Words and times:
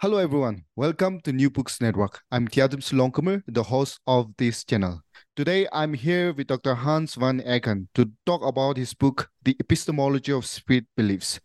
Hello, 0.00 0.18
everyone. 0.18 0.62
Welcome 0.76 1.20
to 1.22 1.32
New 1.32 1.50
Books 1.50 1.80
Network. 1.80 2.20
I'm 2.30 2.46
Tiatemsu 2.46 2.94
Longkumer, 2.94 3.42
the 3.48 3.64
host 3.64 3.98
of 4.06 4.28
this 4.38 4.62
channel. 4.62 5.02
Today, 5.34 5.66
I'm 5.72 5.92
here 5.92 6.32
with 6.32 6.46
Dr. 6.46 6.76
Hans 6.76 7.16
Van 7.16 7.40
Eyghen 7.40 7.88
to 7.96 8.08
talk 8.24 8.46
about 8.46 8.76
his 8.76 8.94
book, 8.94 9.28
The 9.42 9.56
Epistemology 9.58 10.30
of 10.30 10.46
Spirit 10.46 10.84
Beliefs. 10.96 11.40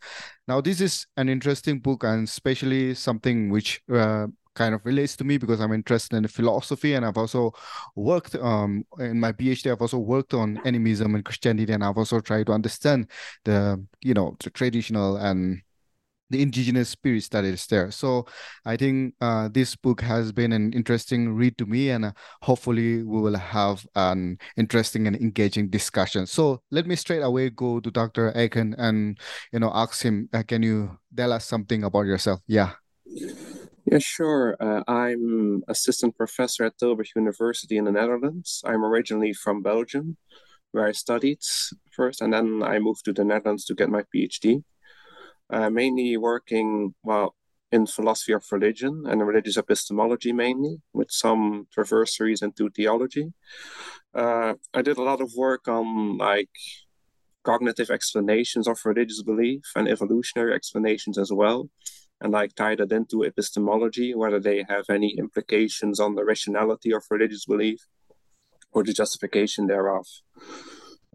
Now, 0.47 0.61
this 0.61 0.81
is 0.81 1.07
an 1.17 1.29
interesting 1.29 1.79
book 1.79 2.03
and 2.03 2.27
especially 2.27 2.93
something 2.93 3.49
which 3.49 3.81
uh, 3.91 4.27
kind 4.53 4.75
of 4.75 4.85
relates 4.85 5.15
to 5.15 5.23
me 5.23 5.39
because 5.39 5.59
I'm 5.59 5.73
interested 5.73 6.15
in 6.15 6.27
philosophy 6.27 6.93
and 6.93 7.03
I've 7.03 7.17
also 7.17 7.53
worked 7.95 8.35
um, 8.35 8.85
in 8.99 9.19
my 9.19 9.31
PhD. 9.31 9.71
I've 9.71 9.81
also 9.81 9.97
worked 9.97 10.35
on 10.35 10.61
animism 10.63 11.15
and 11.15 11.25
Christianity, 11.25 11.73
and 11.73 11.83
I've 11.83 11.97
also 11.97 12.19
tried 12.19 12.45
to 12.45 12.51
understand 12.51 13.09
the 13.45 13.83
you 14.03 14.13
know 14.13 14.37
the 14.43 14.51
traditional 14.51 15.17
and 15.17 15.63
the 16.33 16.41
indigenous 16.41 16.89
spirits 16.89 17.29
that 17.29 17.45
is 17.45 17.65
there. 17.67 17.91
So 17.91 18.25
I 18.65 18.75
think 18.75 19.13
uh, 19.21 19.49
this 19.53 19.75
book 19.75 20.01
has 20.01 20.31
been 20.31 20.51
an 20.51 20.73
interesting 20.73 21.33
read 21.33 21.57
to 21.59 21.65
me, 21.65 21.91
and 21.91 22.05
uh, 22.05 22.11
hopefully 22.41 23.03
we 23.03 23.21
will 23.21 23.37
have 23.37 23.85
an 23.95 24.39
interesting 24.57 25.05
and 25.05 25.15
engaging 25.15 25.69
discussion. 25.69 26.25
So 26.25 26.61
let 26.71 26.87
me 26.87 26.95
straight 26.95 27.21
away 27.21 27.51
go 27.51 27.79
to 27.79 27.91
Dr. 27.91 28.33
Eyghen 28.33 28.73
and 28.77 29.19
you 29.53 29.59
know 29.59 29.71
ask 29.73 30.01
him, 30.03 30.27
uh, 30.33 30.41
can 30.41 30.63
you 30.63 30.97
tell 31.15 31.31
us 31.31 31.45
something 31.45 31.83
about 31.83 32.07
yourself? 32.07 32.41
Yeah. 32.47 32.71
Yeah, 33.85 33.99
sure. 33.99 34.57
Uh, 34.59 34.81
I'm 34.87 35.61
assistant 35.67 36.17
professor 36.17 36.63
at 36.63 36.77
Tilburg 36.79 37.09
University 37.15 37.77
in 37.77 37.85
the 37.85 37.91
Netherlands. 37.91 38.63
I'm 38.65 38.83
originally 38.83 39.33
from 39.33 39.61
Belgium, 39.61 40.17
where 40.71 40.87
I 40.87 40.93
studied 40.93 41.39
first, 41.91 42.21
and 42.21 42.33
then 42.33 42.63
I 42.63 42.79
moved 42.79 43.05
to 43.05 43.13
the 43.13 43.23
Netherlands 43.23 43.65
to 43.65 43.75
get 43.75 43.89
my 43.89 44.03
PhD 44.09 44.63
uh, 45.49 45.69
mainly 45.69 46.17
working, 46.17 46.93
well, 47.03 47.35
in 47.71 47.87
philosophy 47.87 48.33
of 48.33 48.45
religion 48.51 49.03
and 49.07 49.27
religious 49.27 49.57
epistemology 49.57 50.31
mainly, 50.31 50.81
with 50.93 51.09
some 51.09 51.67
traversaries 51.73 52.43
into 52.43 52.69
theology. 52.69 53.33
Uh, 54.13 54.53
I 54.73 54.83
did 54.83 54.97
a 54.97 55.01
lot 55.01 55.21
of 55.21 55.33
work 55.35 55.67
on 55.67 56.17
like 56.17 56.51
cognitive 57.43 57.89
explanations 57.89 58.67
of 58.67 58.79
religious 58.85 59.23
belief 59.23 59.63
and 59.75 59.87
evolutionary 59.87 60.53
explanations 60.53 61.17
as 61.17 61.31
well, 61.31 61.69
and 62.21 62.31
like 62.31 62.53
tied 62.53 62.79
it 62.79 62.91
into 62.91 63.23
epistemology, 63.23 64.13
whether 64.13 64.39
they 64.39 64.63
have 64.69 64.85
any 64.89 65.15
implications 65.17 65.99
on 65.99 66.13
the 66.13 66.23
rationality 66.23 66.93
of 66.93 67.03
religious 67.09 67.45
belief 67.45 67.79
or 68.71 68.83
the 68.83 68.93
justification 68.93 69.67
thereof. 69.67 70.05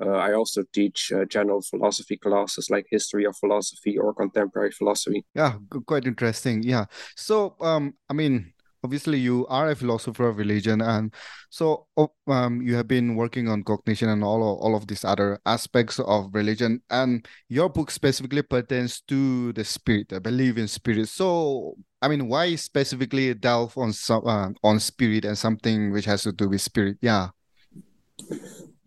Uh, 0.00 0.10
I 0.10 0.34
also 0.34 0.62
teach 0.72 1.12
uh, 1.12 1.24
general 1.24 1.62
philosophy 1.62 2.16
classes 2.16 2.70
like 2.70 2.86
history 2.90 3.24
of 3.24 3.36
philosophy 3.36 3.98
or 3.98 4.14
contemporary 4.14 4.70
philosophy. 4.70 5.24
Yeah, 5.34 5.54
quite 5.86 6.06
interesting. 6.06 6.62
Yeah. 6.62 6.86
So, 7.16 7.56
um, 7.60 7.94
I 8.08 8.14
mean, 8.14 8.52
obviously 8.84 9.18
you 9.18 9.46
are 9.48 9.70
a 9.70 9.76
philosopher 9.76 10.28
of 10.28 10.38
religion 10.38 10.80
and 10.80 11.12
so 11.50 11.86
um, 12.28 12.62
you 12.62 12.74
have 12.74 12.86
been 12.86 13.16
working 13.16 13.48
on 13.48 13.62
cognition 13.64 14.08
and 14.08 14.22
all 14.22 14.36
of, 14.36 14.58
all 14.60 14.76
of 14.76 14.86
these 14.86 15.04
other 15.04 15.38
aspects 15.46 15.98
of 15.98 16.28
religion 16.32 16.80
and 16.90 17.26
your 17.48 17.68
book 17.68 17.90
specifically 17.90 18.42
pertains 18.42 19.00
to 19.00 19.52
the 19.54 19.64
spirit 19.64 20.12
i 20.12 20.18
believe 20.18 20.58
in 20.58 20.68
spirit 20.68 21.08
so 21.08 21.74
i 22.02 22.08
mean 22.08 22.28
why 22.28 22.54
specifically 22.54 23.34
delve 23.34 23.76
on 23.76 23.92
uh, 24.10 24.50
on 24.62 24.78
spirit 24.78 25.24
and 25.24 25.36
something 25.36 25.90
which 25.90 26.04
has 26.04 26.22
to 26.22 26.32
do 26.32 26.48
with 26.48 26.60
spirit 26.60 26.96
yeah 27.00 27.28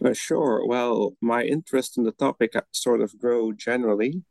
uh, 0.04 0.14
sure. 0.14 0.66
Well, 0.66 1.16
my 1.22 1.44
interest 1.44 1.98
in 1.98 2.04
the 2.04 2.12
topic 2.12 2.54
sort 2.72 3.02
of 3.02 3.18
grew 3.20 3.54
generally. 3.56 4.24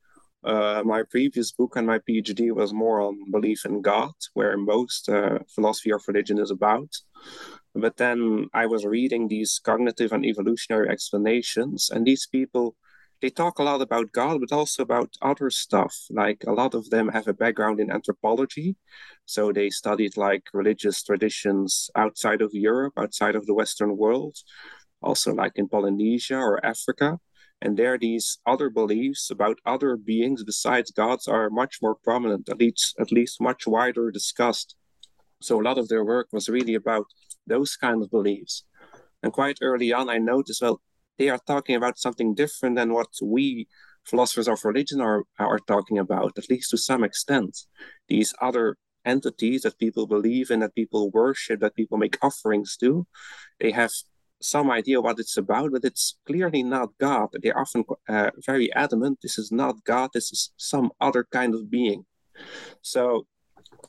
Uh, 0.43 0.83
my 0.85 1.03
previous 1.03 1.53
book 1.53 1.77
and 1.77 1.87
my 1.87 1.99
PhD 1.99 2.51
was 2.53 2.73
more 2.73 3.01
on 3.01 3.31
belief 3.31 3.65
in 3.67 3.83
God, 3.83 4.13
where 4.33 4.57
most 4.57 5.09
uh, 5.09 5.39
philosophy 5.55 5.93
of 5.93 6.03
religion 6.09 6.39
is 6.39 6.51
about. 6.51 6.89
But 7.75 7.99
then 7.99 8.49
I 8.55 8.67
was 8.67 8.85
reading 8.85 9.29
these 9.29 9.61
cognitive 9.63 10.13
and 10.13 10.25
evolutionary 10.25 10.89
explanations, 10.89 11.91
and 11.91 12.07
these 12.07 12.27
people 12.27 12.77
they 13.21 13.29
talk 13.29 13.59
a 13.59 13.63
lot 13.63 13.83
about 13.83 14.13
God, 14.13 14.41
but 14.41 14.51
also 14.51 14.83
about 14.83 15.15
other 15.21 15.51
stuff. 15.51 15.95
Like 16.11 16.43
a 16.47 16.53
lot 16.53 16.75
of 16.75 16.89
them 16.89 17.09
have 17.09 17.29
a 17.29 17.35
background 17.35 17.79
in 17.79 17.91
anthropology. 17.91 18.77
So 19.27 19.53
they 19.53 19.69
studied 19.69 20.17
like 20.17 20.45
religious 20.55 21.03
traditions 21.03 21.91
outside 21.95 22.41
of 22.41 22.55
Europe, 22.55 22.95
outside 22.97 23.37
of 23.37 23.45
the 23.45 23.53
Western 23.53 23.97
world 23.99 24.39
also 25.03 25.33
like 25.33 25.53
in 25.57 25.69
Polynesia 25.69 26.37
or 26.37 26.65
Africa. 26.65 27.19
And 27.63 27.77
there, 27.77 27.99
these 27.99 28.39
other 28.47 28.71
beliefs 28.71 29.31
about 29.31 29.59
other 29.67 29.97
beings 29.97 30.43
besides 30.45 30.91
gods 30.91 31.29
are 31.29 31.51
much 31.51 31.79
more 31.83 31.95
prominent, 31.95 32.49
at 32.49 32.59
least, 32.59 32.95
at 32.99 33.13
least 33.13 33.41
much 33.41 33.67
wider 33.67 34.11
discussed. 34.11 34.77
So 35.43 35.61
a 35.61 35.65
lot 35.65 35.79
of 35.79 35.89
their 35.89 36.05
work 36.05 36.29
was 36.33 36.49
really 36.49 36.75
about 36.75 37.07
those 37.47 37.77
kind 37.77 38.03
of 38.03 38.11
beliefs. 38.11 38.65
And 39.23 39.33
quite 39.33 39.59
early 39.61 39.93
on, 39.93 40.09
I 40.09 40.19
noticed, 40.19 40.63
well, 40.63 40.81
they 41.19 41.29
are 41.29 41.41
talking 41.47 41.77
about 41.77 41.99
something 41.99 42.35
different 42.35 42.77
than 42.77 42.95
what 42.95 43.09
we 43.23 43.69
philosophers 44.05 44.49
of 44.49 44.65
religion 44.65 45.01
are, 45.01 45.25
are 45.39 45.59
talking 45.59 45.99
about, 45.99 46.33
at 46.39 46.49
least 46.49 46.71
to 46.71 46.79
some 46.79 47.05
extent. 47.05 47.59
These 48.09 48.35
other 48.41 48.77
entities 49.05 49.63
that 49.63 49.79
people 49.79 50.07
believe 50.07 50.51
in, 50.51 50.61
that 50.61 50.75
people 50.75 51.11
worship, 51.11 51.61
that 51.61 51.75
people 51.75 51.99
make 51.99 52.19
offerings 52.23 52.77
to, 52.79 53.07
they 53.61 53.71
have 53.71 53.93
some 54.41 54.71
idea 54.71 55.01
what 55.01 55.19
it's 55.19 55.37
about, 55.37 55.73
but 55.73 55.85
it's 55.85 56.19
clearly 56.27 56.63
not 56.63 56.97
God. 56.99 57.29
They're 57.43 57.59
often 57.59 57.85
uh, 58.09 58.31
very 58.47 58.73
adamant 58.73 59.19
this 59.23 59.39
is 59.39 59.53
not 59.53 59.85
God, 59.85 60.11
this 60.15 60.33
is 60.33 60.53
some 60.57 60.91
other 61.01 61.27
kind 61.31 61.55
of 61.55 61.71
being. 61.71 62.05
So 62.83 63.27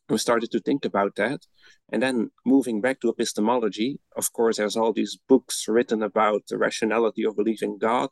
we 0.09 0.17
started 0.17 0.51
to 0.51 0.59
think 0.59 0.85
about 0.85 1.15
that. 1.15 1.45
And 1.93 2.01
then 2.01 2.31
moving 2.45 2.79
back 2.79 3.01
to 3.01 3.09
epistemology, 3.09 3.99
of 4.15 4.31
course, 4.31 4.57
there's 4.57 4.77
all 4.77 4.93
these 4.93 5.17
books 5.27 5.67
written 5.67 6.03
about 6.03 6.43
the 6.47 6.57
rationality 6.57 7.25
of 7.25 7.35
believing 7.35 7.77
God, 7.77 8.09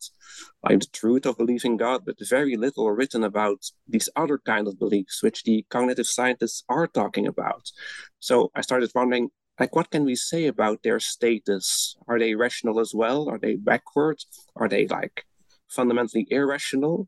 like 0.64 0.82
the 0.82 0.88
truth 0.92 1.26
of 1.26 1.38
believing 1.38 1.78
God, 1.78 2.02
but 2.06 2.16
very 2.30 2.58
little 2.58 2.92
written 2.92 3.24
about 3.24 3.64
these 3.88 4.10
other 4.18 4.38
kind 4.38 4.68
of 4.68 4.78
beliefs, 4.78 5.24
which 5.24 5.44
the 5.44 5.66
cognitive 5.70 6.08
scientists 6.08 6.64
are 6.68 6.88
talking 6.88 7.26
about. 7.26 7.72
So 8.20 8.52
I 8.54 8.62
started 8.62 8.92
wondering 8.94 9.30
like 9.60 9.76
what 9.76 9.92
can 9.92 10.06
we 10.06 10.16
say 10.16 10.48
about 10.48 10.84
their 10.84 11.00
status? 11.00 11.98
Are 12.08 12.18
they 12.18 12.34
rational 12.36 12.80
as 12.80 12.94
well? 12.96 13.30
Are 13.30 13.38
they 13.38 13.56
backward 13.56 14.18
are 14.56 14.70
they 14.70 14.88
like 14.88 15.26
fundamentally 15.68 16.26
irrational? 16.30 17.08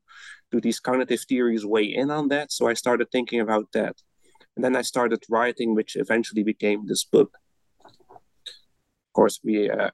Do 0.51 0.59
these 0.59 0.79
cognitive 0.79 1.22
theories 1.22 1.66
weigh 1.66 1.94
in 1.95 2.12
on 2.12 2.28
that? 2.28 2.51
So 2.51 2.67
i 2.67 2.73
started 2.73 3.07
thinking 3.09 3.39
about 3.39 3.72
that. 3.73 3.95
And 4.56 4.66
then 4.66 4.75
i 4.75 4.81
started 4.81 5.23
writing 5.29 5.73
which 5.75 5.95
eventually 5.95 6.44
became 6.44 6.85
this 6.85 7.06
book. 7.06 7.38
Of 8.09 9.13
course 9.13 9.39
we 9.44 9.69
uh, 9.69 9.91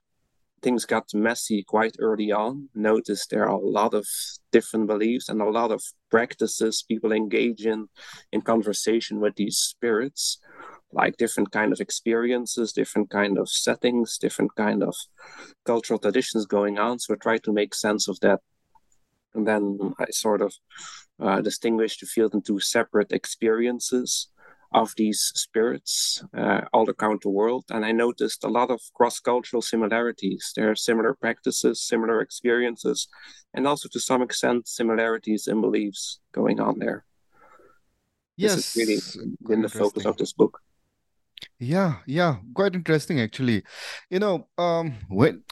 things 0.63 0.85
got 0.85 1.13
messy 1.13 1.63
quite 1.63 1.95
early 1.99 2.31
on. 2.31 2.69
Noticed 2.73 3.29
there 3.29 3.43
are 3.47 3.59
a 3.59 3.69
lot 3.79 3.93
of 3.93 4.05
different 4.51 4.87
beliefs 4.87 5.29
and 5.29 5.41
a 5.41 5.49
lot 5.59 5.71
of 5.71 5.83
practices 6.09 6.83
people 6.87 7.11
engage 7.11 7.67
in 7.67 7.87
in 8.31 8.41
conversation 8.41 9.19
with 9.19 9.35
these 9.35 9.57
spirits 9.57 10.39
like 10.91 11.17
different 11.17 11.51
kind 11.51 11.73
of 11.73 11.79
experiences 11.79 12.71
different 12.71 13.09
kind 13.09 13.37
of 13.37 13.49
settings 13.49 14.17
different 14.17 14.53
kind 14.55 14.83
of 14.83 14.95
cultural 15.65 15.99
traditions 15.99 16.45
going 16.45 16.79
on. 16.79 16.99
So 16.99 17.13
i 17.13 17.17
try 17.17 17.37
to 17.39 17.53
make 17.53 17.75
sense 17.75 18.07
of 18.07 18.19
that. 18.21 18.39
And 19.33 19.47
then 19.47 19.93
i 19.99 20.05
sort 20.11 20.41
of 20.41 20.53
uh, 21.21 21.41
distinguish 21.41 21.97
the 21.97 22.05
field 22.05 22.33
into 22.33 22.59
separate 22.59 23.11
experiences 23.11 24.29
of 24.73 24.93
these 24.97 25.31
spirits 25.33 26.21
uh, 26.37 26.61
all 26.73 26.85
around 26.89 27.21
the 27.21 27.29
world. 27.29 27.65
And 27.69 27.85
i 27.85 27.91
noticed 27.91 28.43
a 28.43 28.49
lot 28.49 28.71
of 28.71 28.79
cross-cultural 28.93 29.61
similarities. 29.61 30.53
There 30.55 30.71
are 30.71 30.75
similar 30.75 31.13
practices 31.13 31.81
similar 31.81 32.21
experiences 32.21 33.07
and 33.53 33.67
also 33.67 33.89
to 33.89 33.99
some 33.99 34.21
extent 34.21 34.67
similarities 34.67 35.47
in 35.47 35.59
beliefs 35.61 36.19
going 36.31 36.59
on 36.59 36.79
there. 36.79 37.05
Yes 38.37 38.55
this 38.55 38.67
is 38.67 38.75
really 38.79 38.99
been 39.49 39.63
the 39.63 39.69
focus 39.69 40.05
of 40.05 40.15
this 40.17 40.31
book 40.31 40.61
yeah, 41.59 41.97
yeah, 42.05 42.37
quite 42.53 42.75
interesting 42.75 43.19
actually. 43.19 43.63
You 44.09 44.19
know, 44.19 44.47
um, 44.57 44.93
when 45.09 45.43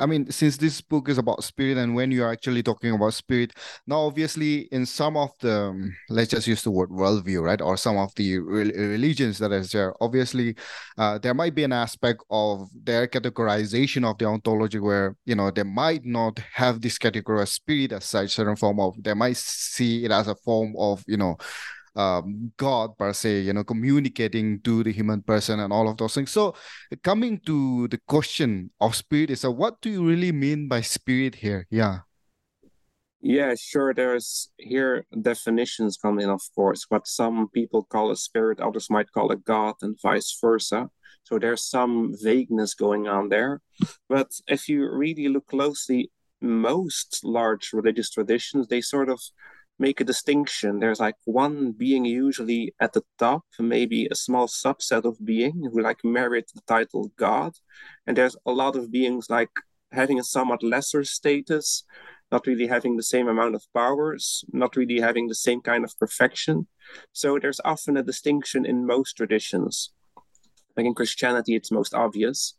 I 0.00 0.06
mean, 0.06 0.30
since 0.32 0.56
this 0.56 0.80
book 0.80 1.08
is 1.08 1.16
about 1.16 1.44
spirit, 1.44 1.78
and 1.78 1.94
when 1.94 2.10
you're 2.10 2.30
actually 2.30 2.62
talking 2.62 2.92
about 2.92 3.14
spirit, 3.14 3.52
now 3.86 4.00
obviously 4.00 4.62
in 4.72 4.84
some 4.84 5.16
of 5.16 5.30
the, 5.40 5.56
um, 5.56 5.96
let's 6.08 6.30
just 6.30 6.46
use 6.48 6.62
the 6.62 6.70
word 6.72 6.90
worldview, 6.90 7.42
right, 7.42 7.60
or 7.60 7.76
some 7.76 7.96
of 7.96 8.12
the 8.16 8.38
re- 8.38 8.72
religions 8.72 9.38
that 9.38 9.52
is 9.52 9.70
there, 9.70 9.94
obviously, 10.00 10.56
uh, 10.98 11.18
there 11.18 11.34
might 11.34 11.54
be 11.54 11.62
an 11.64 11.72
aspect 11.72 12.24
of 12.30 12.68
their 12.84 13.06
categorization 13.06 14.04
of 14.08 14.18
the 14.18 14.24
ontology 14.24 14.80
where 14.80 15.16
you 15.24 15.36
know 15.36 15.50
they 15.50 15.62
might 15.62 16.04
not 16.04 16.38
have 16.52 16.80
this 16.80 16.98
category 16.98 17.42
of 17.42 17.48
spirit 17.48 17.92
as 17.92 18.04
such, 18.04 18.30
certain 18.34 18.56
form 18.56 18.80
of, 18.80 19.00
they 19.02 19.14
might 19.14 19.36
see 19.36 20.04
it 20.04 20.10
as 20.10 20.26
a 20.26 20.34
form 20.34 20.74
of 20.78 21.04
you 21.06 21.16
know 21.16 21.36
um, 21.96 22.52
God 22.56 22.96
per 22.98 23.12
se, 23.12 23.40
you 23.40 23.52
know, 23.52 23.64
communicating 23.64 24.60
to 24.60 24.84
the 24.84 24.92
human 24.92 25.22
person 25.22 25.60
and 25.60 25.72
all 25.72 25.88
of 25.88 25.96
those 25.96 26.14
things. 26.14 26.30
So, 26.30 26.54
coming 27.02 27.40
to 27.46 27.88
the 27.88 27.98
question 28.06 28.70
of 28.80 28.94
spirit 28.94 29.30
is, 29.30 29.44
uh, 29.44 29.50
what 29.50 29.80
do 29.80 29.90
you 29.90 30.06
really 30.06 30.32
mean 30.32 30.68
by 30.68 30.82
spirit 30.82 31.36
here? 31.36 31.66
Yeah. 31.70 32.00
Yeah, 33.22 33.54
sure. 33.58 33.92
There's 33.92 34.50
here 34.58 35.04
definitions 35.20 35.96
come 35.96 36.20
in, 36.20 36.28
of 36.28 36.42
course. 36.54 36.84
What 36.88 37.08
some 37.08 37.48
people 37.48 37.82
call 37.82 38.12
a 38.12 38.16
spirit, 38.16 38.60
others 38.60 38.88
might 38.88 39.10
call 39.10 39.32
a 39.32 39.36
god, 39.36 39.74
and 39.82 39.98
vice 40.00 40.36
versa. 40.40 40.90
So 41.24 41.38
there's 41.38 41.68
some 41.68 42.14
vagueness 42.22 42.74
going 42.74 43.08
on 43.08 43.30
there. 43.30 43.62
But 44.08 44.28
if 44.46 44.68
you 44.68 44.88
really 44.88 45.26
look 45.26 45.46
closely, 45.46 46.12
most 46.40 47.20
large 47.24 47.72
religious 47.72 48.10
traditions 48.10 48.68
they 48.68 48.80
sort 48.80 49.08
of 49.08 49.20
make 49.78 50.00
a 50.00 50.04
distinction. 50.04 50.78
There's 50.78 51.00
like 51.00 51.16
one 51.24 51.72
being 51.72 52.04
usually 52.04 52.74
at 52.80 52.92
the 52.92 53.02
top, 53.18 53.42
maybe 53.58 54.06
a 54.10 54.14
small 54.14 54.48
subset 54.48 55.04
of 55.04 55.24
being 55.24 55.70
who 55.72 55.80
like 55.80 56.04
merit 56.04 56.50
the 56.54 56.62
title 56.66 57.12
God. 57.16 57.52
And 58.06 58.16
there's 58.16 58.36
a 58.46 58.52
lot 58.52 58.76
of 58.76 58.90
beings 58.90 59.28
like 59.28 59.50
having 59.92 60.18
a 60.18 60.24
somewhat 60.24 60.62
lesser 60.62 61.04
status, 61.04 61.84
not 62.32 62.46
really 62.46 62.66
having 62.66 62.96
the 62.96 63.02
same 63.02 63.28
amount 63.28 63.54
of 63.54 63.66
powers, 63.74 64.44
not 64.52 64.76
really 64.76 65.00
having 65.00 65.28
the 65.28 65.34
same 65.34 65.60
kind 65.60 65.84
of 65.84 65.98
perfection. 65.98 66.66
So 67.12 67.38
there's 67.38 67.60
often 67.64 67.96
a 67.96 68.02
distinction 68.02 68.64
in 68.64 68.86
most 68.86 69.14
traditions. 69.14 69.92
Like 70.76 70.86
in 70.86 70.94
Christianity, 70.94 71.54
it's 71.54 71.70
most 71.70 71.94
obvious. 71.94 72.54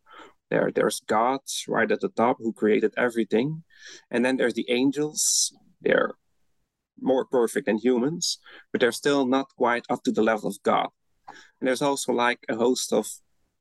There, 0.49 0.71
there's 0.73 1.01
God 1.07 1.41
right 1.67 1.91
at 1.91 1.99
the 1.99 2.09
top 2.09 2.37
who 2.39 2.53
created 2.53 2.93
everything. 2.97 3.63
And 4.09 4.23
then 4.23 4.37
there's 4.37 4.53
the 4.53 4.69
angels. 4.69 5.53
They're 5.81 6.13
more 7.01 7.25
perfect 7.25 7.65
than 7.65 7.77
humans, 7.77 8.39
but 8.71 8.81
they're 8.81 8.91
still 8.91 9.25
not 9.25 9.47
quite 9.57 9.85
up 9.89 10.03
to 10.03 10.11
the 10.11 10.23
level 10.23 10.49
of 10.49 10.61
God. 10.63 10.89
And 11.27 11.67
there's 11.67 11.81
also 11.81 12.13
like 12.13 12.39
a 12.49 12.55
host 12.55 12.93
of 12.93 13.07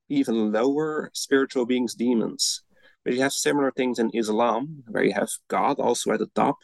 even 0.08 0.52
lower 0.52 1.10
spiritual 1.14 1.66
beings, 1.66 1.94
demons. 1.94 2.62
But 3.04 3.14
you 3.14 3.22
have 3.22 3.32
similar 3.32 3.70
things 3.70 3.98
in 3.98 4.10
Islam, 4.14 4.82
where 4.88 5.04
you 5.04 5.12
have 5.12 5.30
God 5.48 5.78
also 5.78 6.12
at 6.12 6.18
the 6.18 6.30
top, 6.34 6.58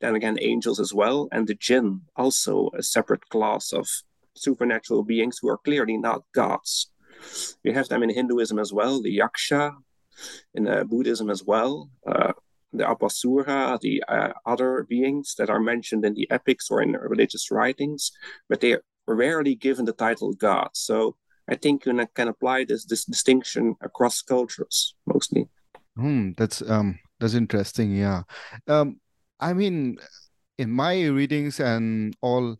then 0.00 0.14
again 0.14 0.38
angels 0.40 0.78
as 0.78 0.92
well, 0.92 1.28
and 1.32 1.46
the 1.46 1.54
jinn, 1.54 2.02
also 2.16 2.70
a 2.76 2.82
separate 2.82 3.28
class 3.28 3.72
of 3.72 3.88
supernatural 4.34 5.02
beings 5.02 5.38
who 5.40 5.48
are 5.48 5.58
clearly 5.58 5.96
not 5.96 6.24
gods. 6.34 6.90
You 7.64 7.72
have 7.72 7.88
them 7.88 8.02
in 8.02 8.10
Hinduism 8.10 8.58
as 8.58 8.72
well, 8.72 9.00
the 9.00 9.18
yaksha, 9.18 9.74
in 10.54 10.68
uh, 10.68 10.84
Buddhism 10.84 11.30
as 11.30 11.42
well. 11.44 11.90
Uh, 12.06 12.32
the 12.76 12.84
Apasura, 12.84 13.80
the 13.80 14.02
uh, 14.08 14.32
other 14.44 14.86
beings 14.88 15.34
that 15.38 15.50
are 15.50 15.60
mentioned 15.60 16.04
in 16.04 16.14
the 16.14 16.30
epics 16.30 16.70
or 16.70 16.82
in 16.82 16.92
religious 16.92 17.50
writings, 17.50 18.12
but 18.48 18.60
they 18.60 18.72
are 18.72 18.82
rarely 19.06 19.54
given 19.54 19.84
the 19.84 19.92
title 19.92 20.32
God. 20.32 20.68
So 20.74 21.16
I 21.48 21.54
think 21.54 21.86
you 21.86 22.06
can 22.14 22.28
apply 22.28 22.64
this 22.64 22.84
this 22.84 23.04
distinction 23.04 23.76
across 23.80 24.22
cultures 24.22 24.94
mostly. 25.06 25.48
Hmm, 25.96 26.32
that's 26.36 26.62
um 26.62 26.98
that's 27.20 27.34
interesting. 27.34 27.94
Yeah, 27.94 28.22
um, 28.66 29.00
I 29.40 29.52
mean, 29.52 29.98
in 30.58 30.70
my 30.70 31.06
readings 31.06 31.60
and 31.60 32.16
all, 32.20 32.56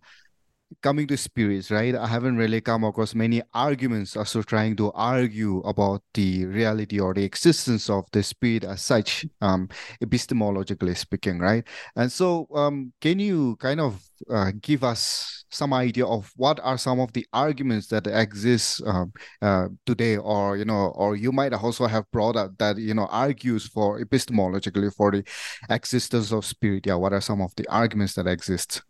coming 0.82 1.06
to 1.06 1.16
spirits, 1.16 1.70
right? 1.70 1.94
I 1.94 2.06
haven't 2.06 2.36
really 2.36 2.60
come 2.60 2.84
across 2.84 3.14
many 3.14 3.42
arguments 3.54 4.16
also 4.16 4.42
trying 4.42 4.76
to 4.76 4.92
argue 4.92 5.60
about 5.60 6.02
the 6.14 6.46
reality 6.46 6.98
or 6.98 7.14
the 7.14 7.24
existence 7.24 7.88
of 7.88 8.04
the 8.12 8.22
spirit 8.22 8.64
as 8.64 8.82
such, 8.82 9.24
um, 9.40 9.68
epistemologically 10.02 10.96
speaking, 10.96 11.38
right? 11.38 11.66
And 11.94 12.10
so, 12.10 12.48
um, 12.54 12.92
can 13.00 13.18
you 13.18 13.56
kind 13.56 13.80
of 13.80 14.02
uh, 14.30 14.52
give 14.60 14.82
us 14.84 15.44
some 15.50 15.72
idea 15.72 16.06
of 16.06 16.30
what 16.36 16.58
are 16.60 16.78
some 16.78 17.00
of 17.00 17.12
the 17.12 17.26
arguments 17.32 17.86
that 17.88 18.06
exist 18.06 18.82
um, 18.86 19.12
uh, 19.42 19.69
today, 19.86 20.16
or 20.16 20.56
you 20.56 20.64
know, 20.64 20.92
or 20.96 21.16
you 21.16 21.32
might 21.32 21.52
also 21.52 21.86
have 21.86 22.10
brought 22.10 22.36
up 22.36 22.56
that 22.58 22.76
you 22.78 22.94
know 22.94 23.06
argues 23.06 23.66
for 23.66 24.00
epistemologically 24.00 24.92
for 24.94 25.10
the 25.10 25.24
existence 25.70 26.32
of 26.32 26.44
spirit. 26.44 26.86
Yeah, 26.86 26.94
what 26.94 27.12
are 27.12 27.20
some 27.20 27.40
of 27.40 27.54
the 27.56 27.66
arguments 27.69 28.14
that 28.14 28.26
exist? 28.26 28.82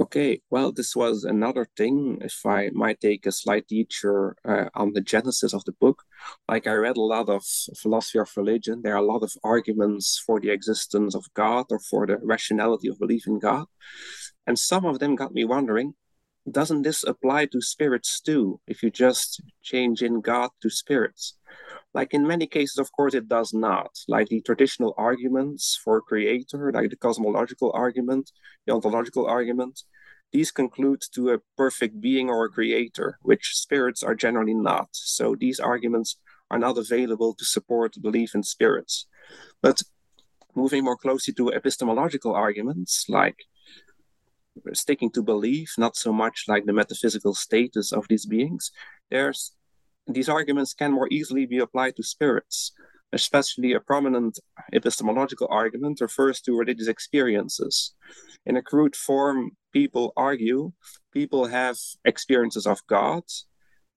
Okay, 0.00 0.40
well, 0.50 0.72
this 0.72 0.96
was 0.96 1.24
another 1.24 1.66
thing. 1.76 2.18
If 2.20 2.44
I 2.46 2.70
might 2.72 3.00
take 3.00 3.26
a 3.26 3.32
slight 3.32 3.66
detour 3.68 4.36
uh, 4.44 4.68
on 4.74 4.92
the 4.92 5.00
genesis 5.00 5.52
of 5.52 5.64
the 5.64 5.72
book, 5.72 6.02
like 6.48 6.66
I 6.66 6.74
read 6.74 6.96
a 6.96 7.02
lot 7.02 7.28
of 7.28 7.44
philosophy 7.76 8.18
of 8.18 8.30
religion, 8.36 8.82
there 8.82 8.94
are 8.94 9.04
a 9.04 9.12
lot 9.12 9.22
of 9.22 9.32
arguments 9.44 10.22
for 10.24 10.40
the 10.40 10.50
existence 10.50 11.14
of 11.14 11.24
God 11.34 11.66
or 11.70 11.78
for 11.78 12.06
the 12.06 12.18
rationality 12.22 12.88
of 12.88 12.98
belief 12.98 13.26
in 13.26 13.38
God. 13.38 13.66
And 14.46 14.58
some 14.58 14.84
of 14.84 14.98
them 14.98 15.16
got 15.16 15.32
me 15.32 15.44
wondering 15.44 15.94
doesn't 16.50 16.82
this 16.82 17.02
apply 17.04 17.46
to 17.46 17.60
spirits 17.60 18.20
too, 18.20 18.60
if 18.66 18.82
you 18.82 18.90
just 18.90 19.42
change 19.62 20.02
in 20.02 20.20
God 20.20 20.50
to 20.62 20.70
spirits? 20.70 21.34
Like 21.98 22.12
in 22.12 22.26
many 22.26 22.46
cases, 22.46 22.76
of 22.78 22.92
course, 22.92 23.14
it 23.14 23.26
does 23.26 23.54
not. 23.54 23.92
Like 24.06 24.28
the 24.28 24.42
traditional 24.42 24.92
arguments 24.98 25.80
for 25.82 26.02
creator, 26.02 26.70
like 26.70 26.90
the 26.90 27.02
cosmological 27.06 27.72
argument, 27.72 28.30
the 28.66 28.74
ontological 28.74 29.26
argument, 29.26 29.82
these 30.30 30.50
conclude 30.50 31.02
to 31.14 31.30
a 31.30 31.40
perfect 31.56 31.98
being 31.98 32.28
or 32.28 32.44
a 32.44 32.50
creator, 32.50 33.18
which 33.22 33.54
spirits 33.54 34.02
are 34.02 34.14
generally 34.14 34.52
not. 34.52 34.88
So 34.92 35.34
these 35.34 35.58
arguments 35.58 36.18
are 36.50 36.58
not 36.58 36.76
available 36.76 37.32
to 37.32 37.46
support 37.46 38.02
belief 38.02 38.34
in 38.34 38.42
spirits. 38.42 39.06
But 39.62 39.82
moving 40.54 40.84
more 40.84 40.98
closely 40.98 41.32
to 41.34 41.48
epistemological 41.48 42.34
arguments, 42.34 43.06
like 43.08 43.38
sticking 44.74 45.10
to 45.12 45.22
belief, 45.22 45.72
not 45.78 45.96
so 45.96 46.12
much 46.12 46.44
like 46.46 46.66
the 46.66 46.74
metaphysical 46.74 47.34
status 47.34 47.90
of 47.90 48.06
these 48.08 48.26
beings, 48.26 48.70
there's 49.10 49.55
these 50.06 50.28
arguments 50.28 50.72
can 50.72 50.92
more 50.92 51.08
easily 51.10 51.46
be 51.46 51.58
applied 51.58 51.96
to 51.96 52.02
spirits. 52.02 52.72
Especially 53.12 53.72
a 53.72 53.80
prominent 53.80 54.38
epistemological 54.72 55.46
argument 55.50 56.00
refers 56.00 56.40
to 56.40 56.56
religious 56.56 56.88
experiences. 56.88 57.94
In 58.44 58.56
a 58.56 58.62
crude 58.62 58.96
form, 58.96 59.52
people 59.72 60.12
argue 60.16 60.72
people 61.12 61.46
have 61.46 61.76
experiences 62.04 62.66
of 62.66 62.86
God. 62.88 63.22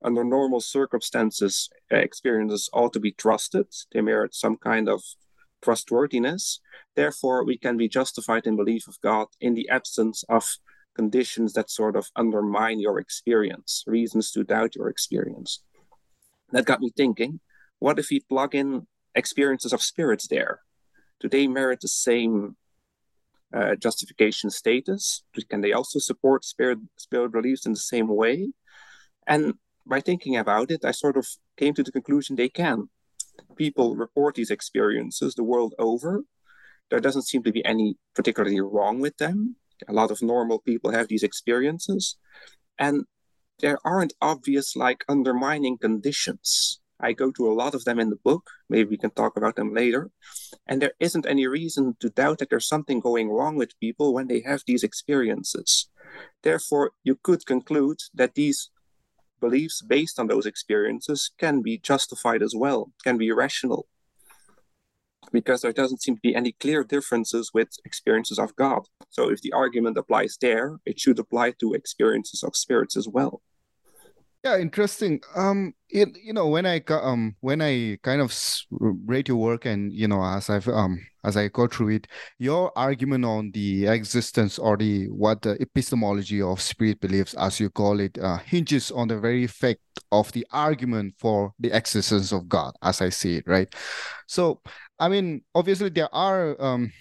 Under 0.03 0.23
normal 0.23 0.61
circumstances, 0.61 1.69
experiences 1.89 2.69
ought 2.71 2.93
to 2.93 2.99
be 2.99 3.11
trusted. 3.11 3.67
They 3.91 4.01
merit 4.01 4.33
some 4.33 4.57
kind 4.57 4.87
of 4.87 5.01
trustworthiness. 5.61 6.61
Therefore, 6.95 7.43
we 7.43 7.57
can 7.57 7.77
be 7.77 7.89
justified 7.89 8.45
in 8.45 8.55
belief 8.55 8.87
of 8.87 9.01
God 9.01 9.27
in 9.41 9.55
the 9.55 9.67
absence 9.69 10.23
of 10.29 10.57
conditions 10.95 11.53
that 11.53 11.69
sort 11.69 11.95
of 11.95 12.09
undermine 12.15 12.79
your 12.79 12.99
experience, 12.99 13.83
reasons 13.87 14.31
to 14.31 14.43
doubt 14.43 14.75
your 14.75 14.87
experience 14.87 15.63
that 16.51 16.65
got 16.65 16.81
me 16.81 16.91
thinking 16.95 17.39
what 17.79 17.97
if 17.97 18.09
we 18.11 18.19
plug 18.19 18.53
in 18.53 18.87
experiences 19.15 19.73
of 19.73 19.81
spirits 19.81 20.27
there? 20.27 20.59
Do 21.19 21.29
they 21.29 21.47
merit 21.47 21.79
the 21.81 21.87
same 21.87 22.55
uh, 23.53 23.75
justification 23.75 24.49
status? 24.49 25.23
Can 25.49 25.61
they 25.61 25.73
also 25.73 25.99
support 25.99 26.45
spirit 26.45 26.79
spirit 26.97 27.31
beliefs 27.31 27.65
in 27.65 27.73
the 27.73 27.79
same 27.79 28.07
way? 28.07 28.51
And 29.25 29.55
by 29.85 30.01
thinking 30.01 30.37
about 30.37 30.71
it, 30.71 30.85
I 30.85 30.91
sort 30.91 31.17
of 31.17 31.27
came 31.57 31.73
to 31.73 31.83
the 31.83 31.91
conclusion 31.91 32.35
they 32.35 32.49
can. 32.49 32.89
People 33.55 33.95
report 33.95 34.35
these 34.35 34.51
experiences 34.51 35.33
the 35.33 35.43
world 35.43 35.73
over. 35.79 36.23
There 36.89 36.99
doesn't 36.99 37.27
seem 37.27 37.43
to 37.43 37.51
be 37.51 37.63
any 37.65 37.97
particularly 38.15 38.59
wrong 38.59 38.99
with 38.99 39.17
them. 39.17 39.55
A 39.87 39.93
lot 39.93 40.11
of 40.11 40.21
normal 40.21 40.59
people 40.59 40.91
have 40.91 41.07
these 41.07 41.23
experiences. 41.23 42.17
And 42.77 43.05
there 43.59 43.79
aren't 43.83 44.13
obvious 44.21 44.75
like 44.75 45.03
undermining 45.07 45.77
conditions. 45.77 46.79
I 46.99 47.13
go 47.13 47.31
to 47.31 47.49
a 47.49 47.53
lot 47.53 47.73
of 47.73 47.85
them 47.85 47.99
in 47.99 48.09
the 48.09 48.17
book. 48.17 48.49
Maybe 48.69 48.89
we 48.89 48.97
can 48.97 49.11
talk 49.11 49.37
about 49.37 49.55
them 49.55 49.73
later. 49.73 50.11
And 50.67 50.81
there 50.81 50.93
isn't 50.99 51.25
any 51.25 51.47
reason 51.47 51.95
to 52.01 52.09
doubt 52.09 52.39
that 52.39 52.49
there's 52.49 52.67
something 52.67 52.99
going 52.99 53.29
wrong 53.29 53.55
with 53.55 53.79
people 53.79 54.13
when 54.13 54.27
they 54.27 54.41
have 54.41 54.63
these 54.67 54.83
experiences. 54.83 55.89
Therefore, 56.43 56.91
you 57.03 57.17
could 57.23 57.45
conclude 57.45 57.99
that 58.13 58.35
these 58.35 58.69
beliefs 59.39 59.81
based 59.81 60.19
on 60.19 60.27
those 60.27 60.45
experiences 60.45 61.31
can 61.37 61.61
be 61.61 61.77
justified 61.77 62.41
as 62.41 62.53
well, 62.53 62.91
can 63.03 63.17
be 63.17 63.31
rational. 63.31 63.87
Because 65.31 65.61
there 65.61 65.71
doesn't 65.71 66.01
seem 66.01 66.15
to 66.15 66.21
be 66.21 66.35
any 66.35 66.53
clear 66.53 66.83
differences 66.83 67.51
with 67.53 67.69
experiences 67.85 68.39
of 68.39 68.55
God. 68.55 68.81
So 69.09 69.29
if 69.29 69.41
the 69.41 69.53
argument 69.53 69.97
applies 69.97 70.37
there, 70.41 70.79
it 70.85 70.99
should 70.99 71.19
apply 71.19 71.51
to 71.59 71.73
experiences 71.73 72.43
of 72.43 72.55
spirits 72.55 72.97
as 72.97 73.07
well. 73.07 73.41
Yeah, 74.43 74.57
interesting. 74.57 75.19
Um, 75.35 75.73
it, 75.89 76.17
you 76.23 76.31
know, 76.31 76.47
when 76.47 76.65
I 76.65 76.81
um 76.89 77.35
when 77.41 77.61
I 77.61 77.97
kind 78.03 78.21
of 78.21 78.33
read 78.71 79.27
your 79.27 79.35
work 79.35 79.65
and 79.65 79.91
you 79.91 80.07
know 80.07 80.23
as 80.23 80.49
I've 80.49 80.67
um 80.69 81.05
as 81.25 81.35
I 81.35 81.49
go 81.49 81.67
through 81.67 81.89
it, 81.89 82.07
your 82.37 82.71
argument 82.77 83.25
on 83.25 83.51
the 83.51 83.87
existence 83.87 84.57
or 84.57 84.77
the 84.77 85.07
what 85.09 85.41
the 85.41 85.61
epistemology 85.61 86.41
of 86.41 86.61
spirit 86.61 87.01
beliefs, 87.01 87.33
as 87.33 87.59
you 87.59 87.69
call 87.69 87.99
it, 87.99 88.17
uh, 88.17 88.37
hinges 88.37 88.91
on 88.91 89.09
the 89.09 89.19
very 89.19 89.45
fact 89.45 89.81
of 90.09 90.31
the 90.31 90.47
argument 90.51 91.15
for 91.17 91.53
the 91.59 91.71
existence 91.75 92.31
of 92.31 92.47
God, 92.47 92.73
as 92.81 93.01
I 93.01 93.09
see 93.09 93.35
it, 93.37 93.43
right? 93.45 93.67
So, 94.27 94.61
I 94.99 95.09
mean, 95.09 95.41
obviously 95.53 95.89
there 95.89 96.13
are 96.15 96.55
um 96.61 96.91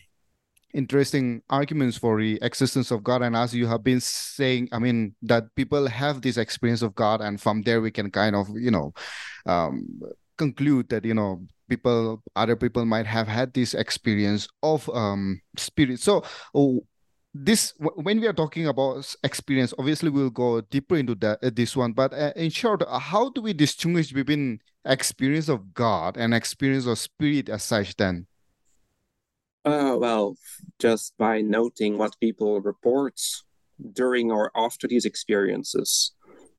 interesting 0.74 1.42
arguments 1.50 1.96
for 1.96 2.20
the 2.20 2.38
existence 2.42 2.90
of 2.90 3.02
God. 3.02 3.22
And 3.22 3.36
as 3.36 3.54
you 3.54 3.66
have 3.66 3.82
been 3.82 4.00
saying, 4.00 4.68
I 4.72 4.78
mean, 4.78 5.14
that 5.22 5.54
people 5.54 5.86
have 5.86 6.22
this 6.22 6.36
experience 6.36 6.82
of 6.82 6.94
God, 6.94 7.20
and 7.20 7.40
from 7.40 7.62
there 7.62 7.80
we 7.80 7.90
can 7.90 8.10
kind 8.10 8.36
of, 8.36 8.48
you 8.54 8.70
know, 8.70 8.92
um, 9.46 10.00
conclude 10.36 10.88
that, 10.90 11.04
you 11.04 11.14
know, 11.14 11.46
people, 11.68 12.22
other 12.36 12.56
people 12.56 12.84
might 12.84 13.06
have 13.06 13.28
had 13.28 13.52
this 13.54 13.74
experience 13.74 14.48
of 14.62 14.88
um, 14.90 15.40
spirit. 15.56 16.00
So, 16.00 16.24
oh, 16.54 16.84
this 17.34 17.74
when 17.78 18.20
we 18.20 18.26
are 18.26 18.32
talking 18.32 18.66
about 18.66 19.14
experience 19.22 19.74
obviously 19.78 20.08
we'll 20.08 20.30
go 20.30 20.60
deeper 20.62 20.96
into 20.96 21.14
that 21.14 21.38
uh, 21.42 21.50
this 21.52 21.76
one 21.76 21.92
but 21.92 22.12
uh, 22.12 22.32
in 22.36 22.50
short 22.50 22.82
uh, 22.82 22.98
how 22.98 23.28
do 23.30 23.42
we 23.42 23.52
distinguish 23.52 24.12
between 24.12 24.58
experience 24.86 25.48
of 25.48 25.74
god 25.74 26.16
and 26.16 26.32
experience 26.32 26.86
of 26.86 26.98
spirit 26.98 27.48
as 27.48 27.62
such 27.62 27.94
then 27.96 28.26
uh, 29.68 29.96
well, 29.96 30.36
just 30.78 31.16
by 31.18 31.40
noting 31.40 31.98
what 31.98 32.18
people 32.20 32.60
report 32.60 33.20
during 33.92 34.30
or 34.32 34.50
after 34.56 34.88
these 34.88 35.04
experiences. 35.04 36.12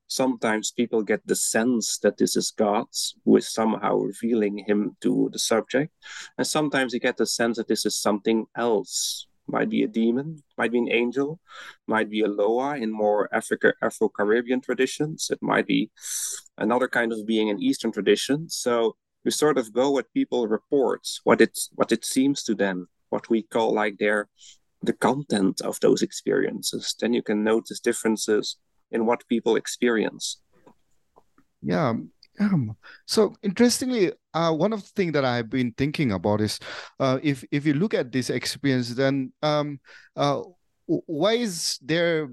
Sometimes 0.06 0.72
people 0.72 1.02
get 1.02 1.24
the 1.26 1.36
sense 1.36 1.98
that 1.98 2.16
this 2.16 2.36
is 2.36 2.50
God 2.50 2.86
who 3.24 3.36
is 3.36 3.52
somehow 3.52 3.96
revealing 3.96 4.64
him 4.66 4.96
to 5.02 5.30
the 5.32 5.38
subject. 5.38 5.92
And 6.36 6.46
sometimes 6.46 6.92
you 6.92 7.00
get 7.00 7.16
the 7.16 7.26
sense 7.26 7.58
that 7.58 7.68
this 7.68 7.86
is 7.86 7.96
something 7.96 8.46
else. 8.56 9.26
Might 9.46 9.68
be 9.68 9.82
a 9.82 9.88
demon, 9.88 10.42
might 10.56 10.70
be 10.70 10.78
an 10.78 10.90
angel, 10.90 11.40
might 11.88 12.08
be 12.08 12.22
a 12.22 12.28
Loa 12.28 12.76
in 12.76 12.92
more 12.92 13.28
Africa 13.32 13.72
Afro 13.82 14.08
Caribbean 14.08 14.60
traditions. 14.60 15.28
It 15.30 15.42
might 15.42 15.66
be 15.66 15.90
another 16.56 16.86
kind 16.86 17.12
of 17.12 17.26
being 17.26 17.48
in 17.48 17.60
Eastern 17.60 17.90
traditions. 17.90 18.54
So 18.54 18.94
we 19.24 19.30
sort 19.30 19.58
of 19.58 19.72
go 19.72 19.90
what 19.90 20.12
people 20.12 20.46
report, 20.46 21.06
what 21.24 21.40
it 21.40 21.58
what 21.74 21.92
it 21.92 22.04
seems 22.04 22.42
to 22.44 22.54
them, 22.54 22.88
what 23.10 23.28
we 23.28 23.42
call 23.42 23.74
like 23.74 23.98
their 23.98 24.28
the 24.82 24.92
content 24.94 25.60
of 25.60 25.78
those 25.80 26.02
experiences. 26.02 26.94
Then 26.98 27.12
you 27.12 27.22
can 27.22 27.44
notice 27.44 27.80
differences 27.80 28.56
in 28.90 29.04
what 29.04 29.28
people 29.28 29.56
experience. 29.56 30.40
Yeah 31.62 31.94
um, 32.40 32.76
so 33.06 33.34
interestingly 33.42 34.12
uh, 34.34 34.52
one 34.52 34.72
of 34.72 34.82
the 34.82 34.88
things 34.88 35.12
that 35.12 35.24
i've 35.24 35.50
been 35.50 35.72
thinking 35.72 36.12
about 36.12 36.40
is 36.40 36.58
uh, 36.98 37.18
if 37.22 37.44
if 37.50 37.66
you 37.66 37.74
look 37.74 37.94
at 37.94 38.10
this 38.10 38.30
experience 38.30 38.94
then 38.94 39.32
um, 39.42 39.78
uh, 40.16 40.40
why 40.86 41.34
is 41.34 41.78
there 41.82 42.28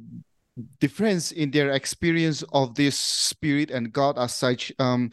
difference 0.80 1.32
in 1.32 1.52
their 1.52 1.72
experience 1.72 2.44
of 2.54 2.76
this 2.76 2.98
spirit 2.98 3.72
and 3.72 3.92
God 3.92 4.18
as 4.18 4.34
such. 4.34 4.72
Um, 4.80 5.12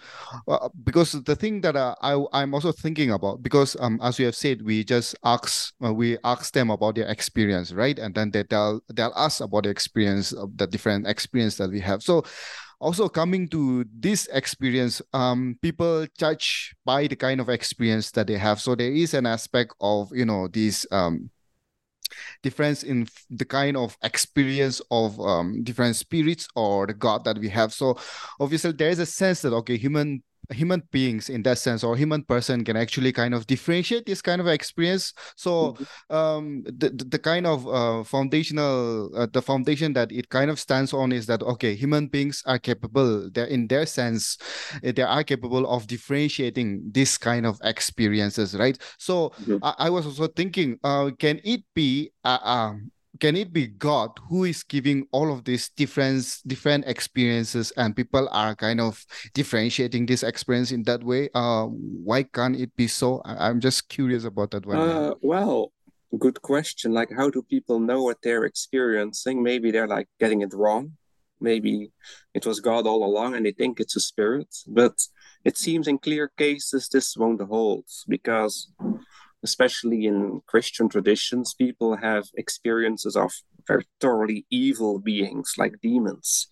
uh, 0.49 0.69
because 0.85 1.13
the 1.13 1.37
thing 1.37 1.61
that 1.63 1.77
uh, 1.77 1.95
I 2.03 2.23
I'm 2.33 2.55
also 2.55 2.73
thinking 2.73 3.11
about 3.11 3.43
because 3.43 3.77
um 3.81 4.01
as 4.03 4.19
you 4.19 4.27
have 4.27 4.37
said, 4.37 4.63
we 4.63 4.85
just 4.85 5.15
ask 5.25 5.73
uh, 5.85 5.93
we 5.93 6.19
ask 6.25 6.53
them 6.53 6.71
about 6.71 6.97
their 6.97 7.09
experience, 7.09 7.73
right? 7.73 7.99
And 7.99 8.15
then 8.15 8.31
they 8.31 8.45
tell 8.45 8.81
tell 8.95 9.13
us 9.17 9.41
about 9.41 9.65
the 9.65 9.71
experience 9.71 10.33
of 10.33 10.57
the 10.57 10.67
different 10.67 11.07
experience 11.07 11.57
that 11.59 11.71
we 11.71 11.81
have. 11.81 12.03
So 12.03 12.25
also 12.81 13.09
coming 13.09 13.49
to 13.49 13.85
this 13.99 14.29
experience 14.33 15.01
um, 15.13 15.57
people 15.63 16.07
judge 16.19 16.75
by 16.85 17.07
the 17.07 17.17
kind 17.17 17.41
of 17.41 17.49
experience 17.49 18.11
that 18.11 18.27
they 18.27 18.37
have 18.37 18.61
so 18.61 18.75
there 18.75 18.93
is 18.93 19.15
an 19.15 19.25
aspect 19.25 19.73
of 19.81 20.11
you 20.13 20.25
know 20.25 20.49
these 20.49 20.85
um, 20.91 21.31
difference 22.43 22.83
in 22.83 23.09
the 23.31 23.45
kind 23.45 23.77
of 23.77 23.97
experience 24.03 24.81
of 24.91 25.19
um, 25.21 25.63
different 25.63 25.97
spirits 25.97 26.49
or 26.55 26.87
the 26.87 26.95
god 26.95 27.25
that 27.25 27.39
we 27.39 27.49
have. 27.49 27.73
So 27.73 27.99
obviously 28.41 28.73
there 28.73 28.91
is 28.91 28.99
a 28.99 29.07
sense 29.07 29.43
that 29.43 29.53
okay 29.53 29.77
human 29.77 30.23
human 30.51 30.83
beings 30.91 31.29
in 31.29 31.43
that 31.43 31.59
sense 31.59 31.83
or 31.83 31.97
human 31.97 32.23
person 32.23 32.65
can 32.65 32.77
actually 32.77 33.13
kind 33.13 33.35
of 33.35 33.47
differentiate 33.47 34.07
this 34.07 34.21
kind 34.21 34.41
of 34.41 34.47
experience 34.47 35.13
so 35.37 35.73
mm-hmm. 35.73 36.15
um 36.15 36.63
the, 36.65 36.91
the 36.91 37.19
kind 37.19 37.47
of 37.47 37.67
uh, 37.69 38.03
foundational 38.05 39.11
uh, 39.17 39.27
the 39.33 39.41
foundation 39.41 39.93
that 39.93 40.13
it 40.13 40.29
kind 40.29 40.51
of 40.51 40.59
stands 40.61 40.93
on 40.93 41.13
is 41.13 41.27
that 41.27 41.43
okay 41.43 41.75
human 41.75 42.07
beings 42.07 42.43
are 42.47 42.59
capable 42.59 43.29
they're 43.31 43.47
in 43.47 43.67
their 43.69 43.87
sense 43.87 44.39
eh, 44.83 44.93
they 44.93 45.03
are 45.03 45.25
capable 45.25 45.67
of 45.67 45.87
differentiating 45.87 46.83
this 46.93 47.17
kind 47.17 47.47
of 47.47 47.59
experiences 47.65 48.55
right 48.55 48.79
so 48.99 49.31
mm-hmm. 49.43 49.59
I, 49.63 49.75
I, 49.79 49.91
was 49.91 50.07
also 50.07 50.27
thinking 50.27 50.79
uh, 50.85 51.11
can 51.19 51.41
it 51.45 51.63
be 51.75 52.11
uh, 52.25 52.39
um, 52.43 52.91
can 53.21 53.37
it 53.37 53.53
be 53.53 53.67
God 53.67 54.11
who 54.29 54.45
is 54.45 54.63
giving 54.63 55.07
all 55.13 55.33
of 55.33 55.45
these 55.45 55.69
different 55.71 56.43
different 56.47 56.85
experiences 56.87 57.73
and 57.77 57.95
people 57.95 58.29
are 58.33 58.55
kind 58.55 58.81
of 58.81 59.05
differentiating 59.35 60.07
this 60.07 60.23
experience 60.23 60.73
in 60.73 60.83
that 60.85 61.03
way? 61.05 61.29
Uh, 61.35 61.67
why 61.67 62.25
can't 62.25 62.57
it 62.57 62.75
be 62.77 62.89
so? 62.89 63.21
I- 63.25 63.51
am 63.51 63.61
just 63.61 63.89
curious 63.89 64.25
about 64.25 64.51
that 64.53 64.67
one. 64.67 64.77
Uh, 64.77 65.15
well, 65.23 65.73
good 66.19 66.43
question. 66.43 66.93
Like, 66.93 67.11
how 67.13 67.31
do 67.31 67.43
people 67.43 67.79
know 67.79 68.03
what 68.03 68.19
they're 68.23 68.45
experiencing? 68.45 69.43
Maybe 69.43 69.71
they're 69.71 69.89
like 69.89 70.09
getting 70.19 70.43
it 70.43 70.53
wrong. 70.53 70.93
Maybe 71.41 71.91
it 72.33 72.47
was 72.47 72.61
God 72.61 72.87
all 72.87 73.05
along 73.05 73.35
and 73.35 73.45
they 73.45 73.53
think 73.53 73.81
it's 73.81 73.97
a 73.97 74.01
spirit. 74.01 74.55
But 74.67 74.95
it 75.45 75.59
seems 75.59 75.89
in 75.89 75.99
clear 75.99 76.31
cases 76.39 76.89
this 76.89 77.17
won't 77.17 77.43
hold 77.43 77.85
because 78.09 78.73
especially 79.45 80.07
in 80.07 80.41
Christian 80.47 80.89
traditions, 80.89 81.55
people 81.55 81.97
have 81.97 82.25
experiences 82.35 83.15
of 83.15 83.31
very 83.69 83.87
thoroughly 84.01 84.47
evil 84.51 84.99
beings 84.99 85.55
like 85.59 85.81
demons. 85.83 86.49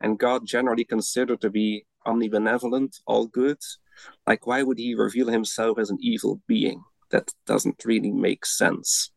And 0.00 0.18
God 0.18 0.46
generally 0.46 0.84
considered 0.84 1.40
to 1.42 1.50
be 1.50 1.84
omnibenevolent, 2.06 2.96
all 3.06 3.26
good. 3.26 3.58
Like, 4.26 4.46
why 4.46 4.62
would 4.62 4.78
he 4.78 4.94
reveal 4.94 5.28
himself 5.28 5.78
as 5.78 5.90
an 5.90 5.98
evil 6.00 6.40
being? 6.46 6.82
That 7.10 7.30
doesn't 7.44 7.84
really 7.84 8.12
make 8.12 8.46
sense. 8.46 9.10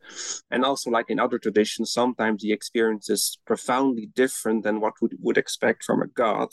And 0.52 0.66
also, 0.66 0.90
like 0.90 1.10
in 1.10 1.20
other 1.20 1.40
traditions, 1.40 1.94
sometimes 1.94 2.42
the 2.42 2.52
experience 2.52 3.10
is 3.10 3.38
profoundly 3.46 4.08
different 4.14 4.64
than 4.64 4.82
what 4.82 4.96
we 5.02 5.10
would 5.20 5.38
expect 5.38 5.84
from 5.84 6.02
a 6.02 6.08
God, 6.08 6.50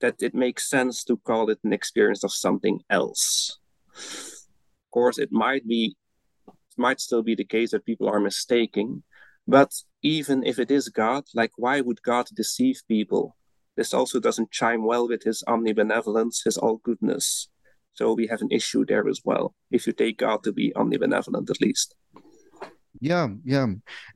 that 0.00 0.16
it 0.20 0.34
makes 0.34 0.68
sense 0.68 1.04
to 1.04 1.16
call 1.16 1.48
it 1.48 1.60
an 1.64 1.72
experience 1.72 2.24
of 2.24 2.32
something 2.32 2.80
else 2.90 3.58
course, 4.94 5.18
it 5.18 5.32
might 5.32 5.64
be, 5.66 5.96
it 6.48 6.78
might 6.86 7.00
still 7.00 7.22
be 7.22 7.34
the 7.34 7.52
case 7.56 7.70
that 7.72 7.84
people 7.90 8.08
are 8.08 8.20
mistaking. 8.20 9.02
But 9.46 9.72
even 10.02 10.44
if 10.50 10.56
it 10.58 10.70
is 10.70 10.88
God, 11.04 11.24
like 11.34 11.52
why 11.56 11.80
would 11.80 12.00
God 12.02 12.26
deceive 12.42 12.78
people? 12.88 13.36
This 13.76 13.92
also 13.92 14.20
doesn't 14.20 14.52
chime 14.58 14.84
well 14.90 15.08
with 15.08 15.22
his 15.24 15.42
omnibenevolence, 15.54 16.36
his 16.44 16.56
all 16.56 16.78
goodness. 16.88 17.48
So 17.94 18.14
we 18.14 18.26
have 18.28 18.42
an 18.42 18.52
issue 18.60 18.84
there 18.86 19.06
as 19.08 19.20
well, 19.24 19.54
if 19.70 19.86
you 19.86 19.92
take 19.92 20.18
God 20.18 20.42
to 20.44 20.52
be 20.52 20.72
omnibenevolent 20.80 21.50
at 21.50 21.60
least. 21.60 21.94
Yeah, 23.00 23.28
yeah, 23.44 23.66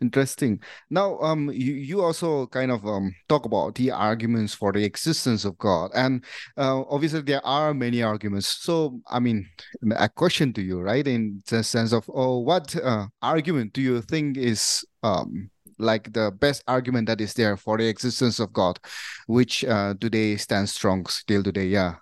interesting. 0.00 0.60
Now, 0.88 1.18
um, 1.18 1.50
you, 1.50 1.74
you 1.74 2.02
also 2.02 2.46
kind 2.46 2.70
of 2.70 2.86
um 2.86 3.14
talk 3.28 3.44
about 3.44 3.74
the 3.74 3.90
arguments 3.90 4.54
for 4.54 4.72
the 4.72 4.84
existence 4.84 5.44
of 5.44 5.58
God, 5.58 5.90
and 5.94 6.24
uh, 6.56 6.82
obviously 6.88 7.22
there 7.22 7.44
are 7.44 7.74
many 7.74 8.02
arguments. 8.02 8.46
So, 8.46 9.00
I 9.08 9.18
mean, 9.18 9.48
a 9.96 10.08
question 10.08 10.52
to 10.54 10.62
you, 10.62 10.80
right, 10.80 11.06
in 11.06 11.42
the 11.48 11.62
sense 11.64 11.92
of, 11.92 12.08
oh, 12.14 12.38
what 12.38 12.74
uh, 12.76 13.08
argument 13.20 13.72
do 13.72 13.82
you 13.82 14.00
think 14.00 14.36
is 14.38 14.84
um 15.02 15.50
like 15.78 16.12
the 16.12 16.30
best 16.40 16.62
argument 16.66 17.06
that 17.08 17.20
is 17.20 17.34
there 17.34 17.56
for 17.56 17.78
the 17.78 17.86
existence 17.88 18.38
of 18.40 18.52
God, 18.52 18.78
which 19.26 19.64
uh, 19.64 19.94
today 20.00 20.36
stands 20.36 20.72
strong 20.72 21.04
still 21.06 21.42
today? 21.42 21.66
Yeah. 21.66 21.96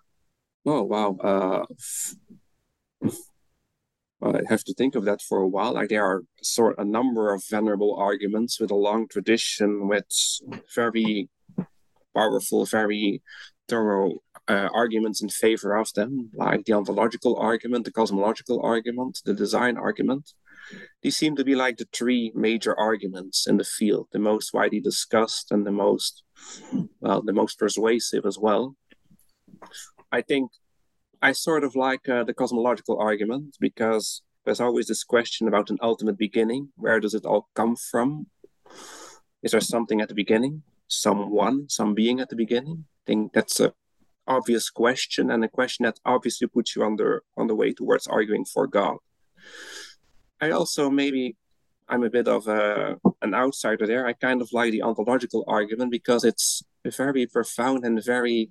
Oh 0.67 0.83
wow. 0.83 1.17
Uh 1.23 1.65
I 4.23 4.41
have 4.49 4.65
to 4.65 4.75
think 4.75 4.95
of 4.95 5.05
that 5.05 5.21
for 5.21 5.41
a 5.41 5.49
while. 5.49 5.75
Like 5.75 5.91
there 5.91 6.05
are 6.05 6.23
sort 6.43 6.77
a 6.79 6.85
number 6.85 7.35
of 7.35 7.45
venerable 7.49 7.95
arguments 7.97 8.59
with 8.59 8.71
a 8.71 8.75
long 8.75 9.09
tradition, 9.09 9.89
with 9.89 10.07
very 10.75 11.29
powerful, 12.15 12.65
very 12.65 13.23
thorough 13.69 14.15
uh, 14.49 14.69
arguments 14.73 15.21
in 15.21 15.29
favor 15.29 15.77
of 15.77 15.93
them, 15.95 16.31
like 16.35 16.65
the 16.65 16.73
ontological 16.73 17.37
argument, 17.37 17.85
the 17.85 17.93
cosmological 17.93 18.61
argument, 18.63 19.21
the 19.25 19.35
design 19.35 19.77
argument. 19.77 20.33
These 21.03 21.17
seem 21.17 21.37
to 21.37 21.45
be 21.45 21.55
like 21.55 21.77
the 21.77 21.89
three 21.93 22.33
major 22.35 22.79
arguments 22.79 23.47
in 23.47 23.57
the 23.57 23.65
field, 23.65 24.09
the 24.13 24.19
most 24.19 24.55
widely 24.55 24.81
discussed 24.81 25.53
and 25.53 25.67
the 25.67 25.73
most, 25.73 26.23
well, 27.01 27.23
the 27.23 27.33
most 27.33 27.59
persuasive 27.59 28.25
as 28.25 28.39
well. 28.39 28.77
I 30.11 30.23
think 30.23 30.51
I 31.23 31.33
sort 31.33 31.65
of 31.65 31.75
like 31.75 32.09
uh, 32.09 32.25
the 32.25 32.35
cosmological 32.35 32.99
argument 32.99 33.57
because 33.61 34.23
there's 34.45 34.61
always 34.61 34.87
this 34.87 35.05
question 35.05 35.49
about 35.49 35.71
an 35.71 35.79
ultimate 35.83 36.19
beginning. 36.19 36.69
Where 36.77 37.01
does 37.01 37.15
it 37.15 37.25
all 37.25 37.49
come 37.55 37.77
from? 37.77 38.27
Is 39.43 39.53
there 39.53 39.61
something 39.61 40.01
at 40.01 40.09
the 40.09 40.15
beginning? 40.15 40.63
Someone, 40.89 41.69
some 41.69 41.95
being 41.95 42.21
at 42.21 42.29
the 42.29 42.37
beginning? 42.37 42.85
I 42.87 43.03
think 43.07 43.33
that's 43.33 43.61
a 43.61 43.73
obvious 44.29 44.71
question 44.71 45.31
and 45.31 45.45
a 45.45 45.49
question 45.49 45.85
that 45.85 46.01
obviously 46.05 46.49
puts 46.49 46.75
you 46.75 46.83
on 46.83 46.97
the 46.97 47.21
on 47.37 47.47
the 47.47 47.55
way 47.55 47.73
towards 47.73 48.07
arguing 48.07 48.45
for 48.45 48.67
God. 48.67 48.97
I 50.41 50.51
also 50.51 50.91
maybe 50.91 51.37
I'm 51.89 52.03
a 52.03 52.11
bit 52.11 52.29
of 52.29 52.49
a 52.49 52.99
an 53.23 53.35
outsider 53.35 53.87
there. 53.87 54.07
I 54.07 54.13
kind 54.13 54.43
of 54.43 54.53
like 54.53 54.73
the 54.73 54.83
ontological 54.83 55.45
argument 55.47 55.91
because 55.91 56.25
it's 56.25 56.63
very 56.85 57.27
profound 57.27 57.85
and 57.85 58.03
very 58.05 58.51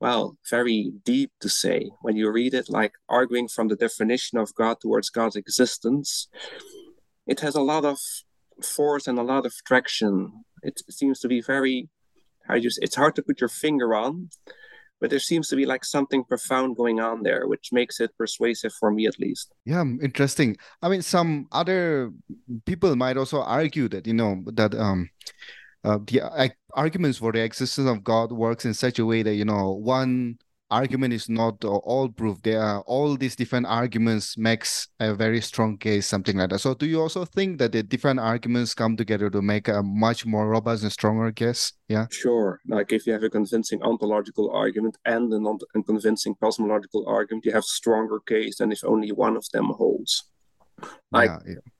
well, 0.00 0.36
very 0.50 0.92
deep 1.04 1.32
to 1.40 1.48
say 1.48 1.90
when 2.02 2.16
you 2.16 2.30
read 2.30 2.54
it, 2.54 2.68
like 2.68 2.92
arguing 3.08 3.48
from 3.48 3.68
the 3.68 3.76
definition 3.76 4.38
of 4.38 4.54
God 4.54 4.80
towards 4.80 5.10
God's 5.10 5.36
existence. 5.36 6.28
It 7.26 7.40
has 7.40 7.54
a 7.54 7.62
lot 7.62 7.84
of 7.84 7.98
force 8.62 9.06
and 9.06 9.18
a 9.18 9.22
lot 9.22 9.46
of 9.46 9.54
traction. 9.66 10.44
It 10.62 10.82
seems 10.90 11.20
to 11.20 11.28
be 11.28 11.40
very, 11.40 11.88
I 12.48 12.60
just, 12.60 12.78
it's 12.82 12.96
hard 12.96 13.16
to 13.16 13.22
put 13.22 13.40
your 13.40 13.48
finger 13.48 13.94
on, 13.94 14.30
but 15.00 15.10
there 15.10 15.18
seems 15.18 15.48
to 15.48 15.56
be 15.56 15.66
like 15.66 15.84
something 15.84 16.24
profound 16.24 16.76
going 16.76 17.00
on 17.00 17.22
there 17.22 17.46
which 17.46 17.68
makes 17.72 18.00
it 18.00 18.16
persuasive 18.16 18.72
for 18.72 18.90
me 18.90 19.06
at 19.06 19.18
least 19.18 19.52
yeah 19.64 19.84
interesting 20.02 20.56
i 20.82 20.88
mean 20.88 21.02
some 21.02 21.46
other 21.52 22.10
people 22.64 22.94
might 22.96 23.16
also 23.16 23.42
argue 23.42 23.88
that 23.88 24.06
you 24.06 24.14
know 24.14 24.42
that 24.46 24.74
um 24.74 25.08
uh, 25.86 25.98
the 26.06 26.20
uh, 26.20 26.48
arguments 26.74 27.18
for 27.18 27.32
the 27.32 27.42
existence 27.42 27.88
of 27.88 28.04
god 28.04 28.32
works 28.32 28.64
in 28.64 28.74
such 28.74 28.98
a 28.98 29.06
way 29.06 29.22
that 29.22 29.34
you 29.34 29.44
know 29.44 29.72
one 29.72 30.36
argument 30.70 31.14
is 31.14 31.28
not 31.28 31.64
all 31.64 32.08
proof. 32.08 32.42
There 32.42 32.60
are 32.60 32.80
all 32.82 33.16
these 33.16 33.36
different 33.36 33.66
arguments 33.66 34.36
makes 34.36 34.88
a 34.98 35.14
very 35.14 35.40
strong 35.40 35.78
case, 35.78 36.06
something 36.06 36.36
like 36.36 36.50
that. 36.50 36.58
So 36.58 36.74
do 36.74 36.86
you 36.86 37.00
also 37.00 37.24
think 37.24 37.58
that 37.58 37.72
the 37.72 37.82
different 37.82 38.20
arguments 38.20 38.74
come 38.74 38.96
together 38.96 39.30
to 39.30 39.42
make 39.42 39.68
a 39.68 39.82
much 39.82 40.26
more 40.26 40.48
robust 40.48 40.82
and 40.82 40.92
stronger 40.92 41.30
case? 41.32 41.72
Yeah. 41.88 42.06
Sure. 42.10 42.60
Like 42.66 42.92
if 42.92 43.06
you 43.06 43.12
have 43.12 43.22
a 43.22 43.30
convincing 43.30 43.82
ontological 43.82 44.50
argument 44.50 44.98
and 45.04 45.32
a 45.32 45.38
non- 45.38 45.58
convincing 45.84 46.34
cosmological 46.42 47.06
argument, 47.06 47.44
you 47.44 47.52
have 47.52 47.64
a 47.64 47.74
stronger 47.80 48.20
case 48.20 48.58
than 48.58 48.72
if 48.72 48.84
only 48.84 49.12
one 49.12 49.36
of 49.36 49.46
them 49.52 49.66
holds. 49.66 50.24
Like 51.12 51.30
yeah, 51.30 51.38
yeah. 51.46 51.72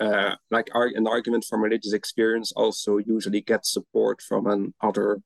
Uh, 0.00 0.34
like 0.50 0.68
an 0.74 1.06
argument 1.06 1.44
from 1.48 1.62
religious 1.62 1.92
experience 1.92 2.52
also 2.56 2.98
usually 2.98 3.40
gets 3.40 3.72
support 3.72 4.20
from 4.22 4.46
an 4.46 4.74
other 4.80 5.20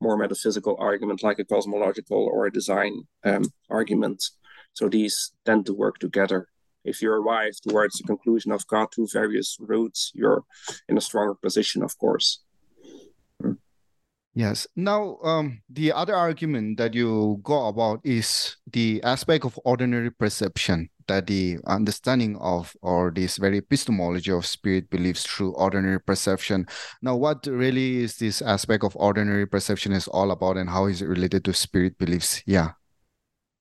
more 0.00 0.16
metaphysical 0.16 0.76
argument 0.78 1.22
like 1.22 1.38
a 1.38 1.44
cosmological 1.44 2.18
or 2.32 2.46
a 2.46 2.52
design 2.52 3.02
um, 3.24 3.44
argument. 3.68 4.22
So 4.72 4.88
these 4.88 5.32
tend 5.44 5.66
to 5.66 5.74
work 5.74 5.98
together. 5.98 6.48
If 6.84 7.02
you 7.02 7.12
arrive 7.12 7.52
towards 7.66 7.98
the 7.98 8.04
conclusion 8.04 8.52
of 8.52 8.66
God 8.66 8.88
through 8.94 9.08
various 9.12 9.56
routes, 9.60 10.12
you're 10.14 10.44
in 10.88 10.96
a 10.96 11.00
stronger 11.00 11.34
position, 11.34 11.82
of 11.82 11.98
course. 11.98 12.40
Yes. 14.32 14.66
Now, 14.76 15.18
um, 15.22 15.60
the 15.68 15.92
other 15.92 16.14
argument 16.14 16.78
that 16.78 16.94
you 16.94 17.40
go 17.42 17.66
about 17.66 18.00
is 18.04 18.56
the 18.72 19.02
aspect 19.02 19.44
of 19.44 19.58
ordinary 19.64 20.10
perception 20.10 20.88
that 21.10 21.26
the 21.26 21.58
understanding 21.66 22.36
of 22.38 22.76
or 22.82 23.10
this 23.10 23.36
very 23.36 23.58
epistemology 23.58 24.30
of 24.30 24.46
spirit 24.46 24.88
beliefs 24.90 25.26
through 25.26 25.52
ordinary 25.54 25.98
perception. 26.00 26.66
Now, 27.02 27.16
what 27.16 27.46
really 27.46 27.98
is 28.04 28.16
this 28.16 28.40
aspect 28.40 28.84
of 28.84 28.94
ordinary 28.96 29.46
perception 29.46 29.90
is 29.90 30.06
all 30.06 30.30
about, 30.30 30.56
and 30.56 30.70
how 30.70 30.86
is 30.86 31.02
it 31.02 31.06
related 31.06 31.44
to 31.46 31.52
spirit 31.52 31.98
beliefs? 31.98 32.42
Yeah. 32.46 32.78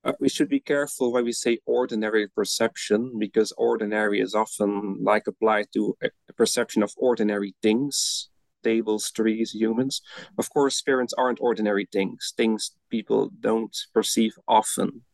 Uh, 0.06 0.14
we 0.20 0.30
should 0.30 0.48
be 0.48 0.62
careful 0.62 1.12
when 1.12 1.26
we 1.26 1.34
say 1.34 1.58
ordinary 1.66 2.28
perception 2.28 3.18
because 3.20 3.52
ordinary 3.58 4.22
is 4.22 4.36
often 4.36 5.04
like 5.04 5.26
applied 5.28 5.68
to 5.74 5.98
a 6.02 6.34
perception 6.38 6.84
of 6.84 6.94
ordinary 6.98 7.56
things 7.62 8.30
tables, 8.62 9.10
trees, 9.12 9.52
humans. 9.52 10.02
Of 10.38 10.50
course, 10.50 10.76
spirits 10.76 11.14
aren't 11.18 11.40
ordinary 11.42 11.88
things, 11.92 12.34
things 12.36 12.76
people 12.90 13.32
don't 13.40 13.76
perceive 13.94 14.38
often. 14.48 15.06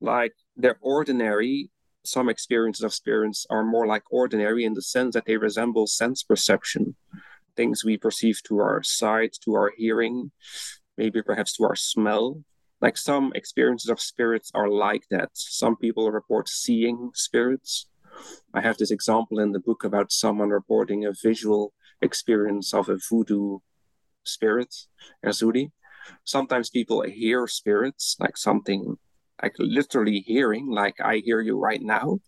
Like 0.00 0.34
they're 0.60 0.78
ordinary. 0.80 1.70
Some 2.04 2.28
experiences 2.28 2.84
of 2.84 2.94
spirits 2.94 3.46
are 3.50 3.64
more 3.64 3.86
like 3.86 4.04
ordinary 4.10 4.64
in 4.64 4.74
the 4.74 4.82
sense 4.82 5.14
that 5.14 5.26
they 5.26 5.36
resemble 5.36 5.86
sense 5.86 6.22
perception, 6.22 6.96
things 7.56 7.84
we 7.84 7.96
perceive 7.96 8.42
to 8.44 8.58
our 8.58 8.82
sight, 8.82 9.36
to 9.44 9.54
our 9.54 9.72
hearing, 9.76 10.30
maybe 10.96 11.22
perhaps 11.22 11.56
to 11.56 11.64
our 11.64 11.76
smell. 11.76 12.42
Like 12.80 12.96
some 12.96 13.32
experiences 13.34 13.90
of 13.90 14.00
spirits 14.00 14.50
are 14.54 14.68
like 14.68 15.04
that. 15.10 15.30
Some 15.34 15.76
people 15.76 16.10
report 16.10 16.48
seeing 16.48 17.10
spirits. 17.14 17.86
I 18.54 18.62
have 18.62 18.78
this 18.78 18.90
example 18.90 19.38
in 19.38 19.52
the 19.52 19.60
book 19.60 19.84
about 19.84 20.12
someone 20.12 20.48
reporting 20.48 21.04
a 21.04 21.12
visual 21.12 21.74
experience 22.00 22.72
of 22.72 22.88
a 22.88 22.98
voodoo 23.10 23.58
spirit, 24.24 24.74
Erzuli. 25.24 25.72
Sometimes 26.24 26.70
people 26.70 27.02
hear 27.02 27.46
spirits, 27.46 28.16
like 28.18 28.36
something 28.36 28.98
like 29.42 29.54
literally 29.58 30.20
hearing, 30.20 30.70
like 30.70 31.00
I 31.00 31.18
hear 31.18 31.40
you 31.40 31.58
right 31.58 31.82
now. 31.82 32.20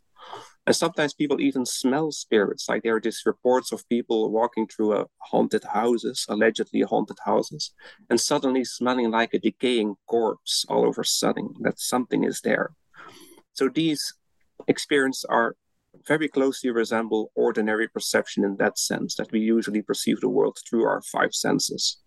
And 0.64 0.76
sometimes 0.76 1.12
people 1.12 1.40
even 1.40 1.66
smell 1.66 2.12
spirits, 2.12 2.68
like 2.68 2.84
there 2.84 2.94
are 2.94 3.00
these 3.00 3.22
reports 3.26 3.72
of 3.72 3.88
people 3.88 4.30
walking 4.30 4.68
through 4.68 4.96
a 4.96 5.06
haunted 5.18 5.64
houses, 5.64 6.24
allegedly 6.28 6.82
haunted 6.82 7.16
houses, 7.24 7.74
and 8.08 8.20
suddenly 8.20 8.64
smelling 8.64 9.10
like 9.10 9.34
a 9.34 9.40
decaying 9.40 9.96
corpse 10.06 10.64
all 10.68 10.86
over 10.86 11.00
a 11.00 11.04
sudden 11.04 11.54
that 11.62 11.80
something 11.80 12.22
is 12.22 12.42
there. 12.42 12.70
So 13.54 13.68
these 13.68 14.14
experiences 14.68 15.24
are 15.28 15.56
very 16.06 16.28
closely 16.28 16.70
resemble 16.70 17.32
ordinary 17.34 17.88
perception 17.88 18.44
in 18.44 18.56
that 18.56 18.78
sense 18.78 19.16
that 19.16 19.32
we 19.32 19.40
usually 19.40 19.82
perceive 19.82 20.20
the 20.20 20.28
world 20.28 20.58
through 20.68 20.84
our 20.84 21.02
five 21.02 21.34
senses. 21.34 22.01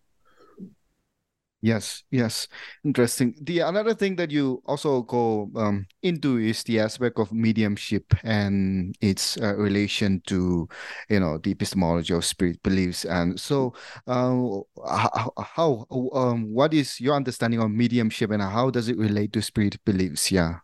Yes, 1.66 2.04
yes, 2.12 2.48
interesting. 2.84 3.34
The 3.42 3.62
another 3.62 3.96
thing 3.96 4.18
that 4.18 4.30
you 4.30 4.62
also 4.68 5.02
go 5.02 5.50
um, 5.56 5.88
into 6.04 6.38
is 6.38 6.62
the 6.62 6.80
aspect 6.80 7.18
of 7.18 7.34
mediumship 7.34 8.14
and 8.22 8.96
its 9.02 9.36
uh, 9.42 9.56
relation 9.56 10.22
to, 10.28 10.70
you 11.10 11.20
know, 11.20 11.40
the 11.40 11.50
epistemology 11.50 12.14
of 12.14 12.24
spirit 12.24 12.62
beliefs. 12.62 13.04
And 13.04 13.40
so, 13.40 13.74
uh, 14.06 14.62
how, 14.86 15.34
how 15.40 15.88
um, 16.14 16.54
what 16.54 16.72
is 16.76 17.02
your 17.02 17.16
understanding 17.16 17.60
of 17.60 17.72
mediumship 17.72 18.30
and 18.30 18.44
how 18.44 18.70
does 18.70 18.88
it 18.88 18.98
relate 19.00 19.34
to 19.34 19.42
spirit 19.42 19.84
beliefs? 19.86 20.32
Yeah. 20.32 20.60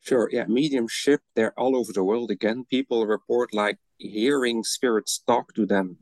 Sure. 0.00 0.30
Yeah. 0.32 0.46
Mediumship, 0.48 1.20
they're 1.34 1.52
all 1.60 1.76
over 1.76 1.92
the 1.92 2.02
world 2.02 2.30
again. 2.30 2.64
People 2.70 3.04
report 3.04 3.52
like 3.52 3.76
hearing 3.98 4.64
spirits 4.64 5.22
talk 5.26 5.52
to 5.52 5.66
them. 5.66 5.98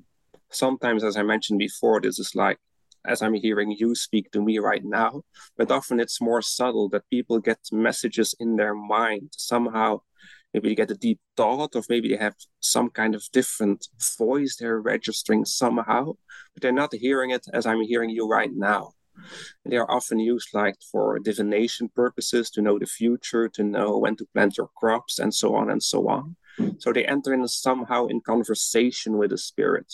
Sometimes, 0.52 1.02
as 1.02 1.16
I 1.16 1.24
mentioned 1.24 1.58
before, 1.58 2.00
this 2.00 2.20
is 2.20 2.36
like 2.36 2.60
as 3.06 3.22
I'm 3.22 3.34
hearing 3.34 3.70
you 3.70 3.94
speak 3.94 4.30
to 4.32 4.42
me 4.42 4.58
right 4.58 4.84
now, 4.84 5.22
but 5.56 5.70
often 5.70 6.00
it's 6.00 6.20
more 6.20 6.42
subtle 6.42 6.88
that 6.90 7.08
people 7.10 7.38
get 7.38 7.58
messages 7.72 8.34
in 8.38 8.56
their 8.56 8.74
mind 8.74 9.32
somehow. 9.36 10.00
Maybe 10.52 10.68
they 10.68 10.74
get 10.74 10.90
a 10.90 10.94
deep 10.94 11.20
thought, 11.36 11.76
or 11.76 11.82
maybe 11.88 12.08
they 12.08 12.16
have 12.16 12.34
some 12.60 12.90
kind 12.90 13.14
of 13.14 13.24
different 13.32 13.88
voice 14.18 14.56
they're 14.56 14.80
registering 14.80 15.44
somehow, 15.44 16.14
but 16.54 16.62
they're 16.62 16.72
not 16.72 16.94
hearing 16.94 17.30
it 17.30 17.46
as 17.52 17.66
I'm 17.66 17.82
hearing 17.82 18.10
you 18.10 18.26
right 18.26 18.50
now. 18.52 18.92
They 19.64 19.76
are 19.76 19.90
often 19.90 20.18
used 20.18 20.48
like 20.52 20.76
for 20.92 21.18
divination 21.18 21.88
purposes 21.88 22.50
to 22.50 22.62
know 22.62 22.78
the 22.78 22.86
future, 22.86 23.48
to 23.50 23.64
know 23.64 23.98
when 23.98 24.16
to 24.16 24.26
plant 24.32 24.56
your 24.56 24.70
crops, 24.76 25.18
and 25.18 25.34
so 25.34 25.54
on 25.54 25.70
and 25.70 25.82
so 25.82 26.08
on. 26.08 26.36
So 26.78 26.92
they 26.92 27.04
enter 27.04 27.34
in 27.34 27.46
somehow 27.48 28.06
in 28.06 28.20
conversation 28.20 29.18
with 29.18 29.30
the 29.30 29.38
spirit. 29.38 29.92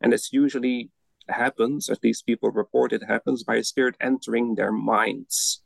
And 0.00 0.12
it's 0.12 0.32
usually 0.32 0.90
happens, 1.28 1.88
at 1.88 2.02
least 2.02 2.26
people 2.26 2.50
report 2.50 2.92
it 2.92 3.04
happens, 3.04 3.42
by 3.42 3.56
a 3.56 3.64
spirit 3.64 3.96
entering 4.00 4.54
their 4.54 4.72
minds. 4.72 5.62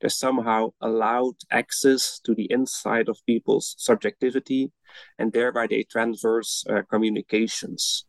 They're 0.00 0.10
somehow 0.10 0.72
allowed 0.80 1.36
access 1.50 2.20
to 2.24 2.34
the 2.34 2.50
inside 2.50 3.08
of 3.08 3.24
people's 3.26 3.74
subjectivity, 3.78 4.72
and 5.18 5.32
thereby 5.32 5.66
they 5.66 5.82
transverse 5.82 6.64
uh, 6.68 6.82
communications. 6.90 8.06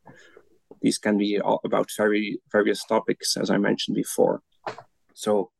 These 0.82 0.97
can 0.97 1.17
be 1.17 1.39
about 1.63 1.89
very 1.95 2.39
various 2.51 2.84
topics, 2.86 3.38
as 3.38 3.49
I 3.49 3.58
mentioned 3.58 3.95
before. 3.95 4.41
So 5.13 5.51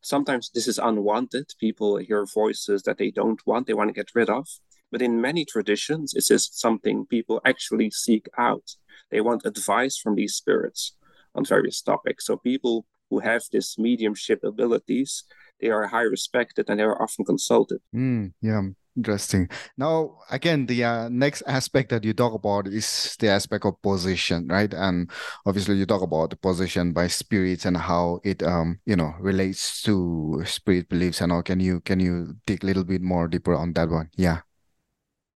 sometimes 0.00 0.50
this 0.50 0.66
is 0.66 0.78
unwanted. 0.78 1.52
People 1.60 1.98
hear 1.98 2.24
voices 2.24 2.82
that 2.82 2.98
they 2.98 3.10
don't 3.10 3.40
want, 3.46 3.66
they 3.66 3.74
want 3.74 3.88
to 3.88 3.94
get 3.94 4.14
rid 4.14 4.30
of. 4.30 4.48
But 4.90 5.02
in 5.02 5.20
many 5.20 5.44
traditions, 5.44 6.14
it 6.14 6.30
is 6.30 6.48
something 6.52 7.06
people 7.06 7.40
actually 7.44 7.90
seek 7.90 8.28
out. 8.38 8.76
They 9.10 9.20
want 9.20 9.46
advice 9.46 9.98
from 9.98 10.14
these 10.14 10.34
spirits 10.34 10.96
on 11.34 11.44
various 11.44 11.82
topics. 11.82 12.26
So 12.26 12.36
people 12.36 12.86
who 13.10 13.20
have 13.20 13.42
this 13.52 13.78
mediumship 13.78 14.42
abilities, 14.44 15.24
they 15.60 15.70
are 15.70 15.86
high 15.86 16.02
respected 16.02 16.68
and 16.68 16.80
they 16.80 16.84
are 16.84 17.00
often 17.00 17.24
consulted. 17.24 17.80
Mm, 17.94 18.32
yeah. 18.40 18.62
Interesting. 18.96 19.50
Now, 19.76 20.16
again, 20.30 20.64
the 20.64 20.82
uh, 20.82 21.08
next 21.10 21.42
aspect 21.46 21.90
that 21.90 22.02
you 22.02 22.14
talk 22.14 22.32
about 22.32 22.66
is 22.66 23.14
the 23.20 23.28
aspect 23.28 23.66
of 23.66 23.80
position, 23.82 24.48
right? 24.48 24.72
And 24.72 25.10
obviously, 25.44 25.76
you 25.76 25.84
talk 25.84 26.00
about 26.00 26.30
the 26.30 26.36
possession 26.36 26.92
by 26.92 27.08
spirits 27.08 27.66
and 27.66 27.76
how 27.76 28.20
it, 28.24 28.42
um, 28.42 28.80
you 28.86 28.96
know, 28.96 29.14
relates 29.20 29.82
to 29.82 30.42
spirit 30.46 30.88
beliefs 30.88 31.20
and 31.20 31.30
all. 31.30 31.42
Can 31.42 31.60
you 31.60 31.80
can 31.80 32.00
you 32.00 32.36
dig 32.46 32.64
a 32.64 32.66
little 32.66 32.84
bit 32.84 33.02
more 33.02 33.28
deeper 33.28 33.54
on 33.54 33.74
that 33.74 33.90
one? 33.90 34.08
Yeah. 34.16 34.40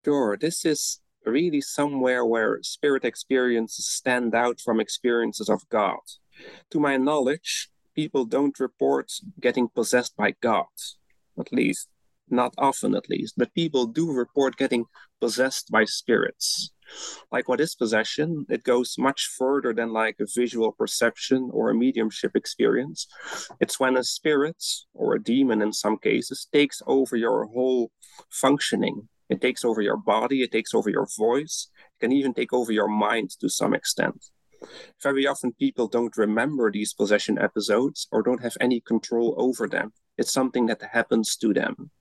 Sure. 0.06 0.38
This 0.38 0.66
is 0.66 1.02
really 1.26 1.62
somewhere 1.62 2.26
where 2.26 2.60
spirit 2.64 3.04
experiences 3.04 3.88
stand 3.88 4.34
out 4.34 4.60
from 4.62 4.80
experiences 4.80 5.50
of 5.50 5.68
God. 5.70 6.00
To 6.72 6.80
my 6.80 6.98
knowledge, 6.98 7.70
people 7.96 8.26
don't 8.26 8.60
report 8.60 9.12
getting 9.40 9.68
possessed 9.68 10.16
by 10.16 10.36
God, 10.42 10.68
at 11.38 11.52
least 11.52 11.90
not 12.32 12.54
often 12.58 12.96
at 12.96 13.10
least, 13.10 13.36
but 13.38 13.54
people 13.54 13.86
do 13.86 14.12
report 14.12 14.58
getting 14.58 14.86
possessed 15.20 15.72
by 15.72 15.86
spirits. 15.86 16.72
Like 17.32 17.48
what 17.48 17.62
is 17.62 17.76
possession? 17.76 18.46
It 18.50 18.64
goes 18.64 18.96
much 18.98 19.30
further 19.38 19.74
than 19.74 19.94
like 19.94 20.16
a 20.20 20.26
visual 20.34 20.72
perception 20.72 21.50
or 21.54 21.70
a 21.70 21.76
mediumship 21.76 22.36
experience. 22.36 23.08
It's 23.60 23.80
when 23.80 23.96
a 23.96 24.04
spirit 24.04 24.64
or 24.94 25.14
a 25.14 25.24
demon 25.24 25.62
in 25.62 25.72
some 25.72 25.98
cases 25.98 26.48
takes 26.52 26.82
over 26.88 27.16
your 27.16 27.46
whole 27.46 27.92
functioning. 28.32 29.08
It 29.30 29.42
takes 29.42 29.64
over 29.64 29.82
your 29.82 29.98
body, 29.98 30.42
it 30.42 30.52
takes 30.52 30.74
over 30.74 30.90
your 30.90 31.08
voice, 31.18 31.70
it 31.78 32.04
can 32.04 32.12
even 32.12 32.34
take 32.34 32.52
over 32.52 32.72
your 32.72 32.88
mind 32.88 33.30
to 33.42 33.50
some 33.50 33.74
extent. 33.74 34.26
Very 35.02 35.26
often, 35.28 35.54
people 35.54 35.88
don't 35.88 36.18
remember 36.18 36.72
these 36.72 36.94
possession 36.94 37.38
episodes 37.40 38.08
or 38.12 38.22
don't 38.22 38.42
have 38.42 38.58
any 38.60 38.82
control 38.82 39.36
over 39.38 39.68
them. 39.68 39.94
It's 40.18 40.34
something 40.34 40.66
that 40.66 40.82
happens 40.82 41.38
to 41.38 41.54
them 41.54 41.92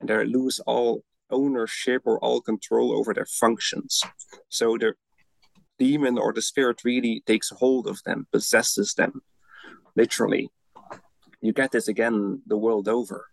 and 0.00 0.08
they 0.08 0.24
lose 0.26 0.60
all 0.66 1.02
ownership 1.30 2.02
or 2.04 2.18
all 2.18 2.40
control 2.40 2.92
over 2.92 3.14
their 3.14 3.26
functions. 3.26 4.02
So 4.48 4.76
the 4.76 4.94
demon 5.78 6.18
or 6.18 6.32
the 6.32 6.42
spirit 6.42 6.84
really 6.84 7.22
takes 7.26 7.50
hold 7.50 7.86
of 7.86 8.02
them, 8.04 8.26
possesses 8.32 8.94
them, 8.94 9.22
literally. 9.96 10.50
You 11.40 11.52
get 11.52 11.72
this 11.72 11.88
again 11.88 12.42
the 12.46 12.56
world 12.56 12.88
over. 12.88 13.26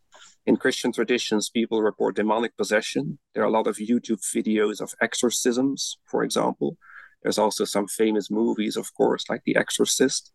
In 0.46 0.58
Christian 0.58 0.92
traditions, 0.92 1.50
people 1.50 1.84
report 1.84 2.16
demonic 2.16 2.58
possession. 2.58 3.20
There 3.34 3.44
are 3.44 3.48
a 3.48 3.52
lot 3.52 3.68
of 3.68 3.78
YouTube 3.78 4.22
videos 4.36 4.82
of 4.82 4.94
exorcisms, 5.00 5.98
for 6.06 6.24
example. 6.24 6.78
There's 7.22 7.38
also 7.38 7.66
some 7.66 7.88
famous 7.88 8.32
movies, 8.32 8.76
of 8.76 8.94
course, 8.96 9.30
like 9.30 9.44
The 9.46 9.56
Exorcist 9.56 10.32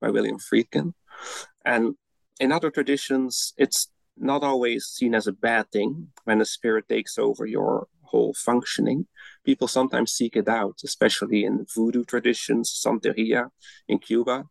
by 0.00 0.10
William 0.10 0.38
Friedkin. 0.38 0.94
And 1.64 1.96
in 2.38 2.52
other 2.52 2.70
traditions, 2.70 3.52
it's 3.58 3.88
not 4.16 4.44
always 4.44 4.84
seen 4.86 5.14
as 5.14 5.26
a 5.26 5.32
bad 5.32 5.70
thing 5.72 6.08
when 6.24 6.40
a 6.40 6.44
spirit 6.44 6.88
takes 6.88 7.18
over 7.18 7.44
your 7.44 7.88
whole 8.02 8.34
functioning. 8.34 9.06
People 9.44 9.66
sometimes 9.66 10.12
seek 10.12 10.36
it 10.36 10.48
out, 10.48 10.80
especially 10.84 11.44
in 11.44 11.66
voodoo 11.74 12.04
traditions, 12.04 12.70
Santeria 12.70 13.50
in 13.88 13.98
Cuba, 13.98 14.44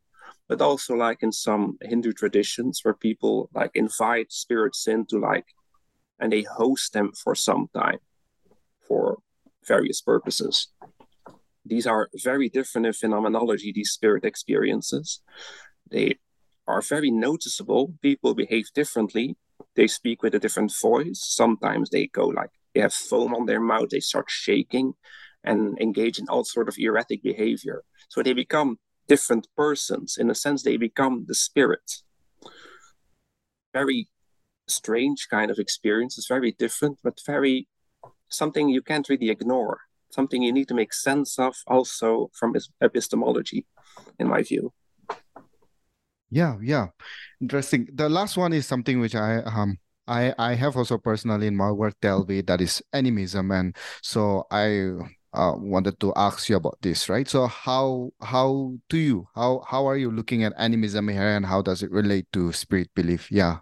but 0.48 0.62
also 0.62 0.96
like 0.96 1.24
in 1.24 1.32
some 1.32 1.78
Hindu 1.82 2.14
traditions 2.14 2.80
where 2.84 2.94
people 2.94 3.50
like 3.54 3.72
invite 3.76 4.32
spirits 4.32 4.88
in 4.88 5.06
to 5.08 5.20
like, 5.20 5.46
and 6.20 6.32
they 6.32 6.44
host 6.44 6.94
them 6.94 7.12
for 7.12 7.36
some 7.36 7.70
time 7.74 8.00
for 8.88 9.18
various 9.66 10.02
purposes. 10.02 10.70
These 11.66 11.86
are 11.86 12.10
very 12.24 12.50
different 12.50 12.88
in 12.88 12.94
phenomenology, 12.94 13.72
these 13.74 13.92
spirit 13.92 14.24
experiences. 14.24 15.22
They 15.90 16.16
are 16.66 16.82
very 16.82 17.12
noticeable. 17.12 17.94
People 18.02 18.34
behave 18.34 18.68
differently 18.74 19.38
they 19.76 19.88
speak 19.88 20.24
with 20.24 20.36
a 20.36 20.40
different 20.40 20.74
voice. 20.82 21.22
Sometimes 21.24 21.90
they 21.90 22.08
go 22.08 22.28
like 22.28 22.50
they 22.74 22.82
have 22.82 22.94
foam 22.94 23.34
on 23.34 23.46
their 23.46 23.62
mouth, 23.62 23.90
they 23.90 24.00
start 24.00 24.26
shaking 24.30 24.94
and 25.44 25.80
engage 25.80 26.20
in 26.20 26.28
all 26.28 26.44
sort 26.44 26.68
of 26.68 26.76
erratic 26.78 27.24
behavior. 27.24 27.84
So 28.10 28.22
they 28.22 28.34
become 28.34 28.78
different 29.08 29.48
persons. 29.56 30.18
In 30.18 30.30
a 30.30 30.36
sense, 30.36 30.64
they 30.64 30.78
become 30.78 31.26
the 31.28 31.36
spirit. 31.36 32.04
Very 33.74 34.08
strange 34.68 35.28
kind 35.30 35.50
of 35.52 35.60
experience. 35.60 36.18
It's 36.18 36.28
very 36.28 36.52
different, 36.52 37.00
but 37.04 37.20
very 37.26 37.68
something 38.30 38.70
you 38.70 38.82
can't 38.82 39.08
really 39.10 39.30
ignore. 39.30 39.80
Something 40.10 40.42
you 40.42 40.54
need 40.54 40.68
to 40.70 40.74
make 40.74 40.94
sense 40.94 41.38
of 41.38 41.56
also 41.68 42.32
from 42.34 42.56
epistemology, 42.82 43.66
in 44.20 44.28
my 44.28 44.42
view. 44.42 44.74
Yeah, 46.30 46.58
yeah. 46.62 46.88
Interesting. 47.42 47.88
The 47.94 48.10
last 48.10 48.38
one 48.38 48.54
is 48.54 48.66
something 48.66 49.00
which 49.00 49.16
I 49.16 49.40
um 49.40 49.78
I 50.08 50.34
I 50.38 50.56
have 50.56 50.76
also 50.76 50.98
personally 50.98 51.48
in 51.48 51.56
my 51.56 51.72
work 51.72 51.96
dealt 52.02 52.28
with 52.28 52.48
that 52.48 52.62
is 52.62 52.82
animism, 52.94 53.52
and 53.52 53.76
so 54.02 54.46
I 54.52 54.94
uh, 55.34 55.54
wanted 55.56 56.00
to 56.00 56.14
ask 56.16 56.50
you 56.50 56.56
about 56.56 56.78
this, 56.82 57.10
right? 57.10 57.28
So 57.28 57.48
how 57.48 58.12
how 58.22 58.74
do 58.90 58.98
you 58.98 59.28
how 59.36 59.64
how 59.68 59.86
are 59.88 59.98
you 59.98 60.12
looking 60.12 60.44
at 60.44 60.54
animism 60.58 61.08
here, 61.10 61.36
and 61.36 61.46
how 61.46 61.62
does 61.62 61.84
it 61.84 61.92
relate 61.92 62.28
to 62.34 62.52
spirit 62.54 62.90
belief? 62.96 63.32
Yeah. 63.32 63.60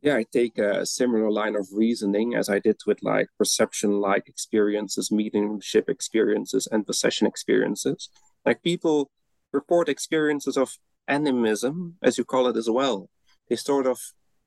Yeah, 0.00 0.16
I 0.16 0.24
take 0.30 0.58
a 0.58 0.86
similar 0.86 1.28
line 1.30 1.56
of 1.56 1.66
reasoning 1.72 2.34
as 2.34 2.48
I 2.48 2.60
did 2.60 2.76
with 2.86 3.02
like 3.02 3.28
perception 3.36 4.00
like 4.00 4.28
experiences, 4.28 5.10
mediumship 5.10 5.90
experiences, 5.90 6.68
and 6.70 6.86
possession 6.86 7.26
experiences. 7.26 8.08
Like 8.46 8.62
people 8.62 9.10
report 9.52 9.88
experiences 9.88 10.56
of 10.56 10.78
animism, 11.08 11.96
as 12.02 12.16
you 12.16 12.24
call 12.24 12.46
it 12.46 12.56
as 12.56 12.70
well. 12.70 13.10
They 13.48 13.56
sort 13.56 13.86
of 13.86 13.98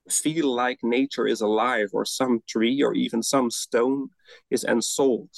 feel 0.08 0.54
like 0.54 0.78
nature 0.82 1.26
is 1.26 1.42
alive, 1.42 1.90
or 1.92 2.04
some 2.04 2.42
tree, 2.48 2.82
or 2.82 2.94
even 2.94 3.22
some 3.22 3.50
stone 3.50 4.08
is 4.50 4.64
ensouled. 4.64 5.36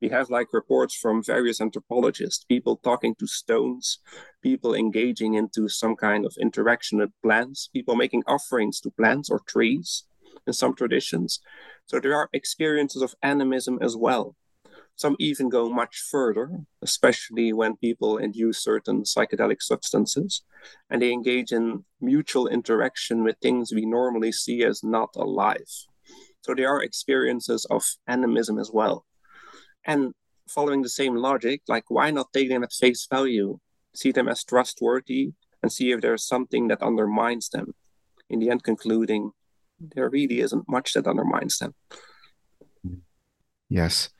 We 0.00 0.08
have 0.10 0.30
like 0.30 0.52
reports 0.52 0.94
from 0.94 1.24
various 1.24 1.60
anthropologists, 1.60 2.44
people 2.44 2.76
talking 2.76 3.14
to 3.16 3.26
stones, 3.26 3.98
people 4.42 4.74
engaging 4.74 5.34
into 5.34 5.68
some 5.68 5.96
kind 5.96 6.24
of 6.24 6.36
interaction 6.40 6.98
with 6.98 7.10
plants, 7.22 7.68
people 7.72 7.96
making 7.96 8.22
offerings 8.26 8.80
to 8.80 8.90
plants 8.90 9.28
or 9.28 9.40
trees 9.40 10.04
in 10.46 10.52
some 10.52 10.74
traditions. 10.74 11.40
So 11.86 11.98
there 11.98 12.14
are 12.14 12.28
experiences 12.32 13.02
of 13.02 13.14
animism 13.22 13.78
as 13.82 13.96
well. 13.96 14.36
Some 14.94 15.16
even 15.18 15.48
go 15.48 15.68
much 15.68 16.00
further, 16.10 16.50
especially 16.82 17.52
when 17.52 17.76
people 17.76 18.18
induce 18.18 18.62
certain 18.62 19.02
psychedelic 19.02 19.62
substances 19.62 20.42
and 20.90 21.02
they 21.02 21.12
engage 21.12 21.52
in 21.52 21.84
mutual 22.00 22.46
interaction 22.48 23.24
with 23.24 23.36
things 23.40 23.72
we 23.72 23.86
normally 23.86 24.32
see 24.32 24.64
as 24.64 24.82
not 24.82 25.10
alive. 25.16 25.70
So 26.42 26.54
there 26.54 26.68
are 26.68 26.82
experiences 26.82 27.64
of 27.66 27.84
animism 28.06 28.58
as 28.58 28.70
well. 28.72 29.06
And 29.84 30.12
following 30.48 30.82
the 30.82 30.88
same 30.88 31.16
logic, 31.16 31.62
like 31.68 31.84
why 31.88 32.10
not 32.10 32.32
take 32.32 32.48
them 32.48 32.62
at 32.62 32.72
face 32.72 33.06
value, 33.10 33.58
see 33.94 34.12
them 34.12 34.28
as 34.28 34.44
trustworthy, 34.44 35.32
and 35.62 35.72
see 35.72 35.92
if 35.92 36.00
there's 36.00 36.26
something 36.26 36.68
that 36.68 36.82
undermines 36.82 37.48
them? 37.48 37.74
In 38.30 38.40
the 38.40 38.50
end, 38.50 38.62
concluding 38.62 39.32
there 39.80 40.08
really 40.10 40.40
isn't 40.40 40.68
much 40.68 40.92
that 40.94 41.06
undermines 41.06 41.58
them. 41.58 41.74
Yes. 43.68 44.10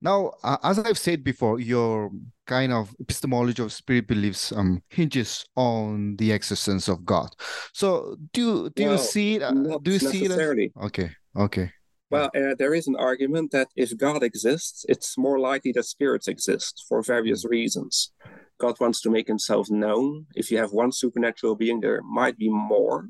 Now, 0.00 0.32
uh, 0.44 0.58
as 0.62 0.78
I've 0.78 0.98
said 0.98 1.24
before, 1.24 1.58
your 1.58 2.10
kind 2.46 2.72
of 2.72 2.94
epistemology 3.00 3.62
of 3.62 3.72
spirit 3.72 4.06
beliefs 4.06 4.52
um, 4.52 4.82
hinges 4.90 5.44
on 5.56 6.16
the 6.16 6.30
existence 6.30 6.88
of 6.88 7.04
God. 7.04 7.30
So, 7.72 8.16
do 8.32 8.70
do 8.70 8.84
well, 8.84 8.92
you 8.92 8.98
see 8.98 9.36
it? 9.36 9.42
Uh, 9.42 9.78
do 9.82 9.90
you 9.90 9.98
see 9.98 10.24
it? 10.24 10.30
As... 10.30 10.84
Okay, 10.86 11.10
okay. 11.36 11.72
Well, 12.10 12.30
uh, 12.34 12.54
there 12.58 12.72
is 12.72 12.86
an 12.86 12.96
argument 12.96 13.50
that 13.52 13.68
if 13.76 13.96
God 13.96 14.22
exists, 14.22 14.86
it's 14.88 15.18
more 15.18 15.38
likely 15.38 15.72
that 15.72 15.84
spirits 15.84 16.26
exist 16.26 16.86
for 16.88 17.02
various 17.02 17.42
hmm. 17.42 17.50
reasons. 17.50 18.12
God 18.58 18.80
wants 18.80 19.00
to 19.02 19.10
make 19.10 19.28
himself 19.28 19.70
known. 19.70 20.26
If 20.34 20.50
you 20.50 20.58
have 20.58 20.72
one 20.72 20.90
supernatural 20.90 21.54
being, 21.54 21.80
there 21.80 22.02
might 22.02 22.38
be 22.38 22.48
more. 22.48 23.08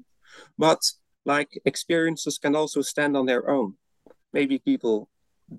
But 0.59 0.81
like 1.25 1.61
experiences 1.65 2.39
can 2.39 2.57
also 2.57 2.83
stand 2.83 3.17
on 3.17 3.27
their 3.27 3.49
own. 3.49 3.75
Maybe 4.33 4.59
people 4.59 5.09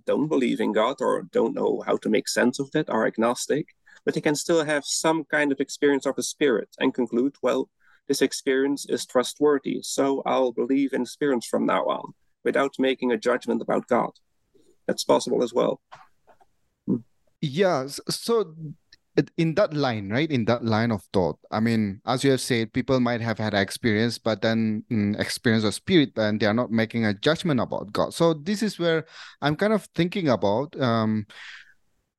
don't 0.05 0.27
believe 0.27 0.59
in 0.59 0.73
God 0.73 0.97
or 0.99 1.23
don't 1.31 1.55
know 1.55 1.81
how 1.85 1.97
to 1.97 2.09
make 2.09 2.27
sense 2.27 2.59
of 2.59 2.69
that, 2.71 2.89
are 2.89 3.07
agnostic, 3.07 3.69
but 4.05 4.13
they 4.13 4.21
can 4.21 4.35
still 4.35 4.63
have 4.63 4.85
some 4.85 5.23
kind 5.23 5.51
of 5.51 5.59
experience 5.59 6.05
of 6.05 6.17
a 6.17 6.23
spirit 6.23 6.69
and 6.79 6.93
conclude, 6.93 7.35
well, 7.41 7.69
this 8.07 8.21
experience 8.21 8.85
is 8.89 9.05
trustworthy, 9.05 9.79
so 9.81 10.21
I'll 10.25 10.51
believe 10.51 10.93
in 10.93 11.05
spirits 11.05 11.47
from 11.47 11.65
now 11.65 11.85
on 11.85 12.13
without 12.43 12.73
making 12.79 13.11
a 13.11 13.17
judgment 13.17 13.61
about 13.61 13.87
God. 13.87 14.11
That's 14.87 15.03
possible 15.03 15.43
as 15.43 15.53
well. 15.53 15.81
Yeah. 17.41 17.87
So 17.87 18.55
in 19.37 19.55
that 19.55 19.73
line, 19.73 20.09
right? 20.09 20.29
In 20.31 20.45
that 20.45 20.63
line 20.63 20.91
of 20.91 21.03
thought, 21.13 21.37
I 21.51 21.59
mean, 21.59 22.01
as 22.05 22.23
you 22.23 22.31
have 22.31 22.41
said, 22.41 22.73
people 22.73 22.99
might 22.99 23.21
have 23.21 23.37
had 23.37 23.53
experience, 23.53 24.17
but 24.17 24.41
then 24.41 24.83
mm, 24.91 25.19
experience 25.19 25.63
of 25.63 25.73
spirit, 25.73 26.11
and 26.17 26.39
they 26.39 26.45
are 26.45 26.53
not 26.53 26.71
making 26.71 27.05
a 27.05 27.13
judgment 27.13 27.59
about 27.59 27.91
God. 27.91 28.13
So 28.13 28.33
this 28.33 28.63
is 28.63 28.79
where 28.79 29.05
I'm 29.41 29.55
kind 29.55 29.73
of 29.73 29.87
thinking 29.95 30.29
about 30.29 30.79
um, 30.79 31.25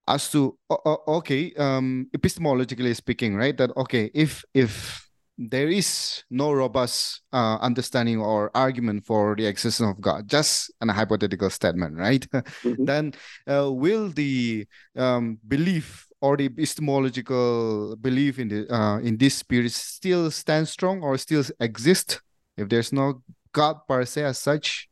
as 0.09 0.30
to 0.33 0.59
okay, 0.70 1.52
um, 1.54 2.09
epistemologically 2.16 2.94
speaking, 2.96 3.37
right? 3.37 3.56
That 3.56 3.70
okay, 3.76 4.11
if 4.14 4.44
if 4.54 5.09
there 5.48 5.68
is 5.68 6.22
no 6.29 6.53
robust 6.53 7.22
uh, 7.33 7.57
understanding 7.61 8.20
or 8.20 8.50
argument 8.55 9.07
for 9.07 9.35
the 9.35 9.46
existence 9.46 9.88
of 9.88 10.00
God, 10.00 10.29
just 10.29 10.70
an 10.83 10.90
hypothetical 10.90 11.48
statement, 11.48 11.96
right? 11.96 12.26
Mm-hmm. 12.61 12.85
then 12.85 13.14
uh, 13.48 13.72
will 13.72 14.11
the 14.11 14.66
um, 14.96 15.38
belief 15.48 16.07
or 16.20 16.37
the 16.37 16.44
epistemological 16.46 17.96
belief 17.96 18.38
in 18.38 18.48
the 18.48 18.68
uh, 18.74 18.98
in 18.98 19.16
this 19.16 19.37
spirit 19.37 19.72
still 19.72 20.31
stand 20.31 20.68
strong 20.68 21.03
or 21.03 21.16
still 21.16 21.42
exist 21.59 22.20
if 22.57 22.68
there's 22.68 22.92
no 22.92 23.22
God 23.53 23.76
per 23.88 24.05
se 24.05 24.24
as 24.24 24.38
such? 24.38 24.88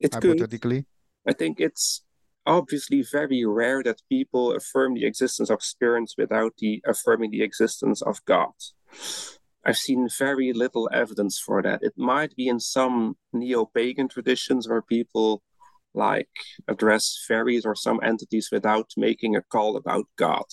It's 0.00 0.14
hypothetically. 0.14 0.82
Good. 0.82 0.86
I 1.28 1.32
think 1.32 1.60
it's 1.60 2.02
obviously 2.44 3.02
very 3.02 3.44
rare 3.44 3.82
that 3.82 4.02
people 4.08 4.52
affirm 4.52 4.94
the 4.94 5.06
existence 5.06 5.50
of 5.50 5.62
spirits 5.62 6.14
without 6.18 6.54
the 6.58 6.82
affirming 6.86 7.30
the 7.30 7.42
existence 7.42 8.02
of 8.02 8.24
God. 8.24 8.52
I've 9.66 9.76
seen 9.76 10.08
very 10.16 10.52
little 10.52 10.88
evidence 10.92 11.40
for 11.40 11.60
that. 11.60 11.82
It 11.82 11.94
might 11.96 12.36
be 12.36 12.46
in 12.46 12.60
some 12.60 13.16
neo 13.32 13.64
pagan 13.66 14.06
traditions 14.08 14.68
where 14.68 14.80
people 14.80 15.42
like 15.92 16.28
address 16.68 17.24
fairies 17.26 17.66
or 17.66 17.74
some 17.74 17.98
entities 18.00 18.50
without 18.52 18.92
making 18.96 19.34
a 19.34 19.42
call 19.42 19.76
about 19.76 20.06
God. 20.16 20.44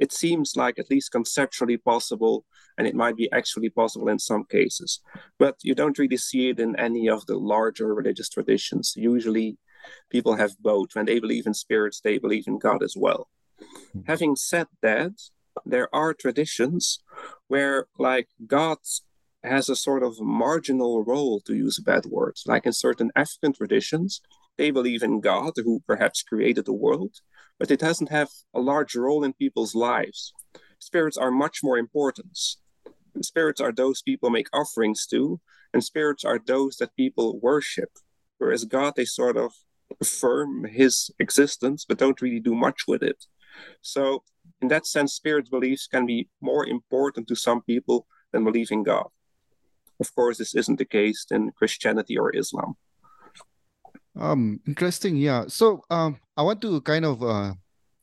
It 0.00 0.12
seems 0.12 0.56
like 0.56 0.78
at 0.78 0.90
least 0.90 1.12
conceptually 1.12 1.76
possible, 1.76 2.44
and 2.76 2.86
it 2.86 2.96
might 2.96 3.16
be 3.16 3.30
actually 3.30 3.70
possible 3.70 4.08
in 4.08 4.18
some 4.18 4.44
cases. 4.44 5.00
But 5.38 5.56
you 5.62 5.74
don't 5.76 5.98
really 5.98 6.16
see 6.16 6.48
it 6.48 6.58
in 6.58 6.74
any 6.76 7.08
of 7.08 7.26
the 7.26 7.36
larger 7.36 7.94
religious 7.94 8.28
traditions. 8.28 8.94
Usually, 8.96 9.56
people 10.10 10.34
have 10.34 10.58
both. 10.60 10.88
When 10.94 11.06
they 11.06 11.20
believe 11.20 11.46
in 11.46 11.54
spirits, 11.54 12.00
they 12.00 12.18
believe 12.18 12.48
in 12.48 12.58
God 12.58 12.82
as 12.82 12.94
well. 12.96 13.28
Mm-hmm. 13.60 14.00
Having 14.06 14.36
said 14.36 14.66
that, 14.82 15.12
there 15.64 15.94
are 15.94 16.14
traditions 16.14 17.00
where, 17.48 17.86
like, 17.98 18.28
God 18.46 18.78
has 19.42 19.68
a 19.68 19.76
sort 19.76 20.02
of 20.02 20.20
marginal 20.20 21.04
role, 21.04 21.40
to 21.40 21.54
use 21.54 21.78
bad 21.78 22.06
words. 22.06 22.44
Like 22.46 22.66
in 22.66 22.72
certain 22.72 23.10
African 23.14 23.52
traditions, 23.52 24.20
they 24.56 24.70
believe 24.70 25.02
in 25.02 25.20
God, 25.20 25.52
who 25.56 25.82
perhaps 25.86 26.22
created 26.22 26.64
the 26.64 26.72
world, 26.72 27.16
but 27.58 27.70
it 27.70 27.80
doesn't 27.80 28.10
have 28.10 28.28
a 28.54 28.60
large 28.60 28.96
role 28.96 29.24
in 29.24 29.32
people's 29.32 29.74
lives. 29.74 30.32
Spirits 30.78 31.16
are 31.16 31.30
much 31.30 31.60
more 31.62 31.78
important. 31.78 32.38
Spirits 33.22 33.60
are 33.60 33.72
those 33.72 34.02
people 34.02 34.30
make 34.30 34.48
offerings 34.52 35.06
to, 35.06 35.40
and 35.72 35.82
spirits 35.84 36.24
are 36.24 36.40
those 36.44 36.76
that 36.76 36.96
people 36.96 37.38
worship. 37.40 37.90
Whereas 38.38 38.64
God, 38.64 38.94
they 38.96 39.04
sort 39.04 39.36
of 39.36 39.52
affirm 40.00 40.64
his 40.64 41.10
existence, 41.18 41.84
but 41.88 41.98
don't 41.98 42.20
really 42.20 42.40
do 42.40 42.54
much 42.54 42.86
with 42.86 43.02
it. 43.02 43.24
So, 43.82 44.22
in 44.60 44.68
that 44.68 44.86
sense, 44.86 45.14
spirit 45.14 45.50
beliefs 45.50 45.86
can 45.86 46.06
be 46.06 46.28
more 46.40 46.66
important 46.66 47.28
to 47.28 47.36
some 47.36 47.62
people 47.62 48.06
than 48.32 48.44
believing 48.44 48.82
God. 48.82 49.06
Of 50.00 50.14
course, 50.14 50.38
this 50.38 50.54
isn't 50.54 50.78
the 50.78 50.84
case 50.84 51.26
in 51.30 51.50
Christianity 51.52 52.18
or 52.18 52.34
Islam. 52.34 52.76
Um, 54.18 54.60
interesting. 54.66 55.16
Yeah. 55.16 55.44
So, 55.48 55.82
um, 55.90 56.18
I 56.36 56.42
want 56.42 56.60
to 56.62 56.80
kind 56.82 57.04
of 57.04 57.22
uh, 57.22 57.54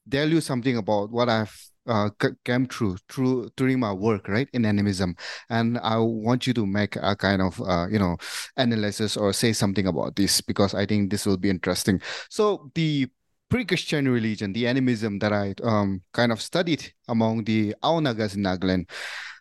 tell 0.10 0.30
you 0.30 0.42
something 0.42 0.78
about 0.78 1.12
what 1.12 1.30
I've 1.30 1.56
uh, 1.88 2.10
came 2.44 2.66
through 2.66 2.98
through 3.10 3.50
during 3.56 3.80
my 3.80 3.94
work 3.94 4.28
right 4.28 4.50
in 4.54 4.66
animism 4.66 5.16
and 5.50 5.78
i 5.80 5.98
want 5.98 6.48
you 6.48 6.54
to 6.54 6.66
make 6.66 6.96
a 6.96 7.16
kind 7.16 7.42
of 7.42 7.62
uh, 7.62 7.86
you 7.90 8.00
know 8.00 8.18
analysis 8.58 9.16
or 9.16 9.32
say 9.32 9.54
something 9.54 9.86
about 9.86 10.16
this 10.16 10.42
because 10.42 10.74
i 10.74 10.86
think 10.86 11.12
this 11.12 11.26
will 11.26 11.38
be 11.38 11.50
interesting 11.50 12.02
so 12.30 12.72
the 12.74 13.08
pre-christian 13.50 14.08
religion 14.08 14.54
the 14.54 14.68
animism 14.68 15.20
that 15.20 15.34
i 15.34 15.54
um, 15.64 16.02
kind 16.14 16.32
of 16.32 16.42
studied 16.42 16.94
among 17.08 17.44
the 17.44 17.76
Ao 17.84 18.00
Nagas 18.00 18.36
in 18.36 18.44
nagaland 18.44 18.88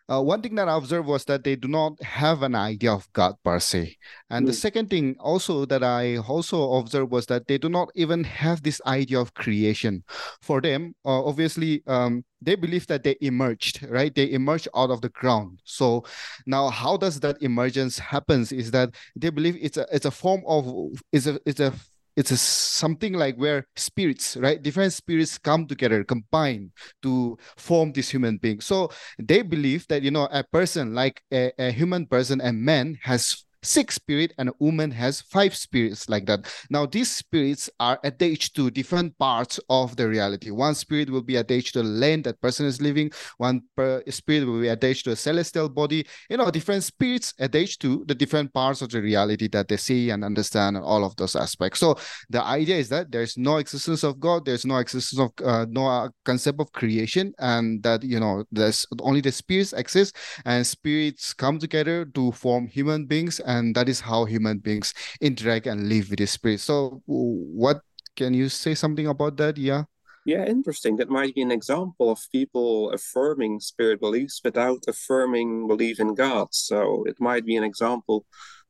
uh, 0.06 0.20
one 0.20 0.42
thing 0.42 0.54
that 0.54 0.68
I 0.68 0.76
observed 0.76 1.08
was 1.08 1.24
that 1.24 1.44
they 1.44 1.56
do 1.56 1.66
not 1.66 2.00
have 2.02 2.42
an 2.42 2.54
idea 2.54 2.92
of 2.92 3.10
God 3.14 3.36
per 3.42 3.58
se. 3.58 3.96
And 4.28 4.44
mm. 4.44 4.48
the 4.48 4.52
second 4.52 4.90
thing 4.90 5.16
also 5.18 5.64
that 5.64 5.82
I 5.82 6.18
also 6.18 6.74
observed 6.74 7.10
was 7.10 7.24
that 7.26 7.46
they 7.46 7.56
do 7.56 7.70
not 7.70 7.88
even 7.94 8.22
have 8.24 8.62
this 8.62 8.82
idea 8.86 9.18
of 9.18 9.32
creation. 9.32 10.04
For 10.42 10.60
them, 10.60 10.94
uh, 11.06 11.24
obviously, 11.24 11.82
um, 11.86 12.22
they 12.42 12.54
believe 12.54 12.86
that 12.88 13.02
they 13.02 13.16
emerged, 13.22 13.82
right? 13.88 14.14
They 14.14 14.30
emerged 14.32 14.68
out 14.76 14.90
of 14.90 15.00
the 15.00 15.08
ground. 15.08 15.60
So 15.64 16.04
now, 16.44 16.68
how 16.68 16.98
does 16.98 17.20
that 17.20 17.42
emergence 17.42 17.98
happens? 17.98 18.52
Is 18.52 18.70
that 18.72 18.94
they 19.16 19.30
believe 19.30 19.56
it's 19.58 19.78
a 19.78 19.86
it's 19.90 20.04
a 20.04 20.10
form 20.10 20.42
of 20.46 20.66
it's 21.12 21.26
a 21.26 21.40
it's 21.46 21.60
a 21.60 21.72
it's 22.16 22.30
a, 22.30 22.36
something 22.36 23.12
like 23.14 23.36
where 23.36 23.66
spirits 23.76 24.36
right? 24.36 24.62
Different 24.62 24.92
spirits 24.92 25.38
come 25.38 25.66
together 25.66 26.04
combine 26.04 26.72
to 27.02 27.36
form 27.56 27.92
this 27.92 28.10
human 28.10 28.38
being. 28.38 28.60
So 28.60 28.90
they 29.18 29.42
believe 29.42 29.86
that 29.88 30.02
you 30.02 30.10
know 30.10 30.28
a 30.30 30.44
person 30.44 30.94
like 30.94 31.22
a, 31.32 31.52
a 31.58 31.70
human 31.70 32.06
person 32.06 32.40
a 32.40 32.52
man 32.52 32.98
has 33.02 33.44
six 33.64 33.96
spirit 33.96 34.32
and 34.38 34.48
a 34.50 34.52
woman 34.58 34.90
has 34.90 35.20
five 35.20 35.54
spirits 35.54 36.08
like 36.08 36.26
that. 36.26 36.46
Now 36.70 36.86
these 36.86 37.10
spirits 37.10 37.70
are 37.80 37.98
attached 38.04 38.54
to 38.56 38.70
different 38.70 39.16
parts 39.18 39.58
of 39.68 39.96
the 39.96 40.08
reality. 40.08 40.50
One 40.50 40.74
spirit 40.74 41.10
will 41.10 41.22
be 41.22 41.36
attached 41.36 41.74
to 41.74 41.82
the 41.82 41.88
land 41.88 42.24
that 42.24 42.40
person 42.40 42.66
is 42.66 42.80
living. 42.80 43.10
One 43.38 43.62
spirit 44.08 44.46
will 44.46 44.60
be 44.60 44.68
attached 44.68 45.04
to 45.04 45.12
a 45.12 45.16
celestial 45.16 45.68
body. 45.68 46.06
You 46.28 46.36
know 46.36 46.50
different 46.50 46.84
spirits 46.84 47.34
attached 47.38 47.80
to 47.82 48.04
the 48.06 48.14
different 48.14 48.52
parts 48.52 48.82
of 48.82 48.90
the 48.90 49.00
reality 49.00 49.48
that 49.48 49.68
they 49.68 49.76
see 49.76 50.10
and 50.10 50.24
understand 50.24 50.76
and 50.76 50.84
all 50.84 51.04
of 51.04 51.16
those 51.16 51.36
aspects. 51.36 51.80
So 51.80 51.96
the 52.30 52.42
idea 52.42 52.76
is 52.76 52.88
that 52.90 53.10
there's 53.10 53.36
no 53.36 53.56
existence 53.56 54.02
of 54.04 54.20
god. 54.20 54.44
There's 54.44 54.66
no 54.66 54.78
existence 54.78 55.20
of 55.20 55.30
uh, 55.44 55.66
no 55.68 55.86
uh, 55.86 56.08
concept 56.24 56.60
of 56.60 56.72
creation 56.72 57.32
and 57.38 57.82
that 57.82 58.02
you 58.02 58.20
know 58.20 58.44
there's 58.50 58.86
only 59.00 59.20
the 59.20 59.32
spirits 59.32 59.72
exist 59.72 60.16
and 60.44 60.66
spirits 60.66 61.32
come 61.32 61.58
together 61.58 62.04
to 62.14 62.32
form 62.32 62.66
human 62.66 63.06
beings 63.06 63.40
and 63.40 63.53
and 63.54 63.74
that 63.74 63.88
is 63.88 64.00
how 64.00 64.24
human 64.24 64.58
beings 64.58 64.94
interact 65.20 65.66
and 65.66 65.88
live 65.88 66.10
with 66.10 66.18
the 66.18 66.26
spirit. 66.26 66.60
So 66.60 67.02
what 67.06 67.80
can 68.16 68.34
you 68.34 68.48
say 68.48 68.74
something 68.74 69.06
about 69.06 69.36
that? 69.38 69.56
Yeah. 69.56 69.84
Yeah 70.26 70.46
interesting. 70.46 70.96
That 70.96 71.10
might 71.10 71.34
be 71.34 71.42
an 71.42 71.50
example 71.50 72.10
of 72.10 72.20
people 72.32 72.90
affirming 72.90 73.60
spirit 73.60 74.00
beliefs 74.00 74.40
without 74.42 74.84
affirming 74.88 75.66
belief 75.68 76.00
in 76.00 76.14
god. 76.14 76.48
So 76.52 77.04
it 77.06 77.16
might 77.20 77.44
be 77.44 77.56
an 77.56 77.64
example 77.64 78.26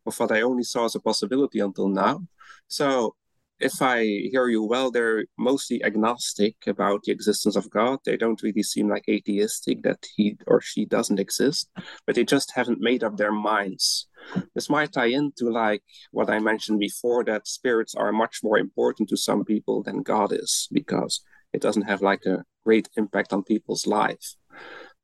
of 0.06 0.18
what 0.18 0.32
i 0.32 0.42
only 0.42 0.64
saw 0.64 0.84
as 0.84 0.94
a 0.94 1.00
possibility 1.00 1.60
until 1.60 1.88
now. 1.88 2.26
So 2.68 3.14
if 3.60 3.80
I 3.80 4.02
hear 4.04 4.48
you 4.48 4.62
well, 4.64 4.90
they're 4.90 5.26
mostly 5.38 5.82
agnostic 5.84 6.56
about 6.66 7.04
the 7.04 7.12
existence 7.12 7.56
of 7.56 7.70
God. 7.70 8.00
They 8.04 8.16
don't 8.16 8.42
really 8.42 8.62
seem 8.62 8.88
like 8.88 9.08
atheistic 9.08 9.82
that 9.82 10.04
he 10.16 10.36
or 10.46 10.60
she 10.60 10.84
doesn't 10.84 11.20
exist, 11.20 11.70
but 12.06 12.16
they 12.16 12.24
just 12.24 12.52
haven't 12.54 12.80
made 12.80 13.04
up 13.04 13.16
their 13.16 13.32
minds. 13.32 14.08
This 14.54 14.68
might 14.68 14.92
tie 14.92 15.06
into 15.06 15.50
like 15.50 15.82
what 16.10 16.30
I 16.30 16.38
mentioned 16.40 16.80
before 16.80 17.24
that 17.24 17.46
spirits 17.46 17.94
are 17.94 18.12
much 18.12 18.40
more 18.42 18.58
important 18.58 19.08
to 19.10 19.16
some 19.16 19.44
people 19.44 19.82
than 19.82 20.02
God 20.02 20.32
is 20.32 20.68
because 20.72 21.22
it 21.52 21.60
doesn't 21.62 21.88
have 21.88 22.02
like 22.02 22.26
a 22.26 22.44
great 22.64 22.88
impact 22.96 23.32
on 23.32 23.44
people's 23.44 23.86
life. 23.86 24.34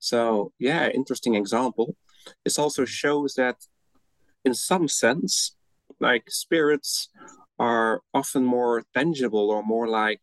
So, 0.01 0.53
yeah, 0.59 0.89
interesting 0.89 1.35
example. 1.35 1.97
This 2.45 2.59
also 2.59 2.85
shows 2.85 3.35
that 3.35 3.57
in 4.45 4.55
some 4.55 4.89
sense, 4.89 5.57
like 6.01 6.25
spirits 6.31 7.09
are 7.61 8.01
often 8.15 8.45
more 8.45 8.83
tangible 8.95 9.51
or 9.51 9.63
more 9.63 9.87
like 9.87 10.23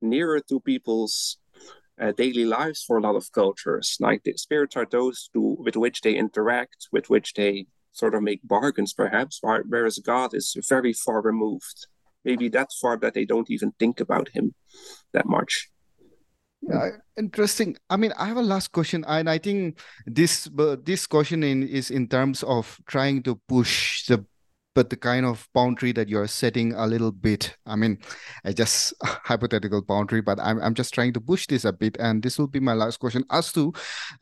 nearer 0.00 0.40
to 0.48 0.60
people's 0.60 1.38
uh, 2.00 2.12
daily 2.12 2.44
lives 2.44 2.84
for 2.86 2.96
a 2.96 3.02
lot 3.02 3.16
of 3.16 3.30
cultures. 3.32 3.96
Like 3.98 4.22
the 4.22 4.34
spirits 4.36 4.76
are 4.76 4.86
those 4.88 5.28
to, 5.34 5.56
with 5.58 5.76
which 5.76 6.00
they 6.02 6.14
interact, 6.14 6.86
with 6.92 7.10
which 7.10 7.34
they 7.34 7.66
sort 7.90 8.14
of 8.14 8.22
make 8.22 8.40
bargains, 8.44 8.94
perhaps, 8.94 9.40
whereas 9.42 9.98
God 9.98 10.34
is 10.34 10.56
very 10.68 10.92
far 10.92 11.20
removed. 11.20 11.88
Maybe 12.24 12.48
that 12.50 12.68
far 12.80 12.96
that 12.98 13.14
they 13.14 13.24
don't 13.24 13.50
even 13.50 13.72
think 13.80 13.98
about 13.98 14.28
him 14.28 14.54
that 15.12 15.26
much. 15.26 15.70
Yeah, 16.62 16.90
interesting. 17.16 17.76
I 17.90 17.96
mean, 17.96 18.12
I 18.18 18.26
have 18.26 18.36
a 18.36 18.42
last 18.42 18.70
question, 18.72 19.04
and 19.06 19.30
I 19.30 19.38
think 19.38 19.78
this 20.06 20.48
this 20.84 21.06
question 21.06 21.42
in, 21.42 21.66
is 21.66 21.90
in 21.90 22.08
terms 22.08 22.42
of 22.42 22.78
trying 22.86 23.22
to 23.22 23.40
push 23.48 24.06
the 24.06 24.24
but 24.78 24.90
the 24.90 24.96
kind 24.96 25.26
of 25.26 25.48
boundary 25.54 25.90
that 25.90 26.08
you're 26.08 26.28
setting 26.28 26.72
a 26.72 26.86
little 26.86 27.10
bit 27.10 27.56
i 27.66 27.74
mean 27.74 27.98
i 28.44 28.52
just 28.52 28.94
hypothetical 29.02 29.82
boundary 29.82 30.20
but 30.20 30.38
I'm, 30.38 30.62
I'm 30.62 30.72
just 30.72 30.94
trying 30.94 31.12
to 31.14 31.20
push 31.20 31.48
this 31.48 31.64
a 31.64 31.72
bit 31.72 31.96
and 31.98 32.22
this 32.22 32.38
will 32.38 32.46
be 32.46 32.60
my 32.60 32.74
last 32.74 33.00
question. 33.00 33.24
As 33.28 33.52
to 33.54 33.72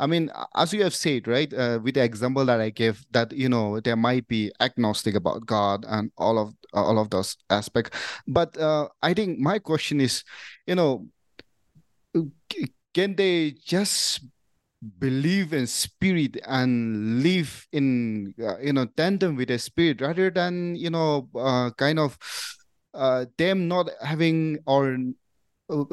i 0.00 0.06
mean 0.06 0.30
as 0.54 0.72
you 0.72 0.82
have 0.82 0.94
said 0.94 1.28
right 1.28 1.52
uh, 1.52 1.78
with 1.82 1.96
the 1.96 2.02
example 2.02 2.46
that 2.46 2.58
i 2.58 2.70
gave 2.70 3.04
that 3.10 3.32
you 3.32 3.50
know 3.50 3.80
there 3.80 3.96
might 3.96 4.26
be 4.28 4.50
agnostic 4.58 5.14
about 5.14 5.44
god 5.44 5.84
and 5.86 6.10
all 6.16 6.38
of 6.38 6.54
all 6.72 6.98
of 6.98 7.10
those 7.10 7.36
aspects. 7.50 7.90
But 8.26 8.56
uh, 8.56 8.88
i 9.02 9.12
think 9.12 9.38
my 9.38 9.58
question 9.58 10.00
is 10.00 10.24
you 10.66 10.74
know 10.74 11.06
can 12.94 13.14
they 13.14 13.50
just 13.62 14.24
believe 14.98 15.52
in 15.52 15.66
spirit 15.66 16.36
and 16.46 17.22
live 17.22 17.66
in 17.72 18.34
uh, 18.42 18.58
you 18.58 18.72
know 18.72 18.84
tandem 18.96 19.36
with 19.36 19.48
the 19.48 19.58
spirit 19.58 20.00
rather 20.00 20.30
than 20.30 20.74
you 20.76 20.90
know 20.90 21.28
uh, 21.34 21.70
kind 21.78 21.98
of 21.98 22.18
uh, 22.94 23.24
them 23.38 23.68
not 23.68 23.88
having 24.02 24.58
or 24.66 24.96
uh, 25.70 25.84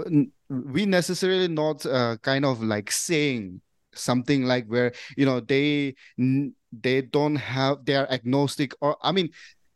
we 0.49 0.85
necessarily 0.85 1.47
not 1.47 1.85
uh, 1.85 2.17
kind 2.21 2.45
of 2.45 2.61
like 2.61 2.91
saying 2.91 3.61
something 3.95 4.45
like 4.45 4.65
where 4.67 4.91
you 5.17 5.25
know 5.25 5.39
they 5.39 5.95
they 6.17 7.01
don't 7.01 7.35
have 7.35 7.85
they 7.85 7.95
are 7.95 8.09
agnostic 8.09 8.73
or 8.81 8.97
i 9.03 9.11
mean 9.11 9.29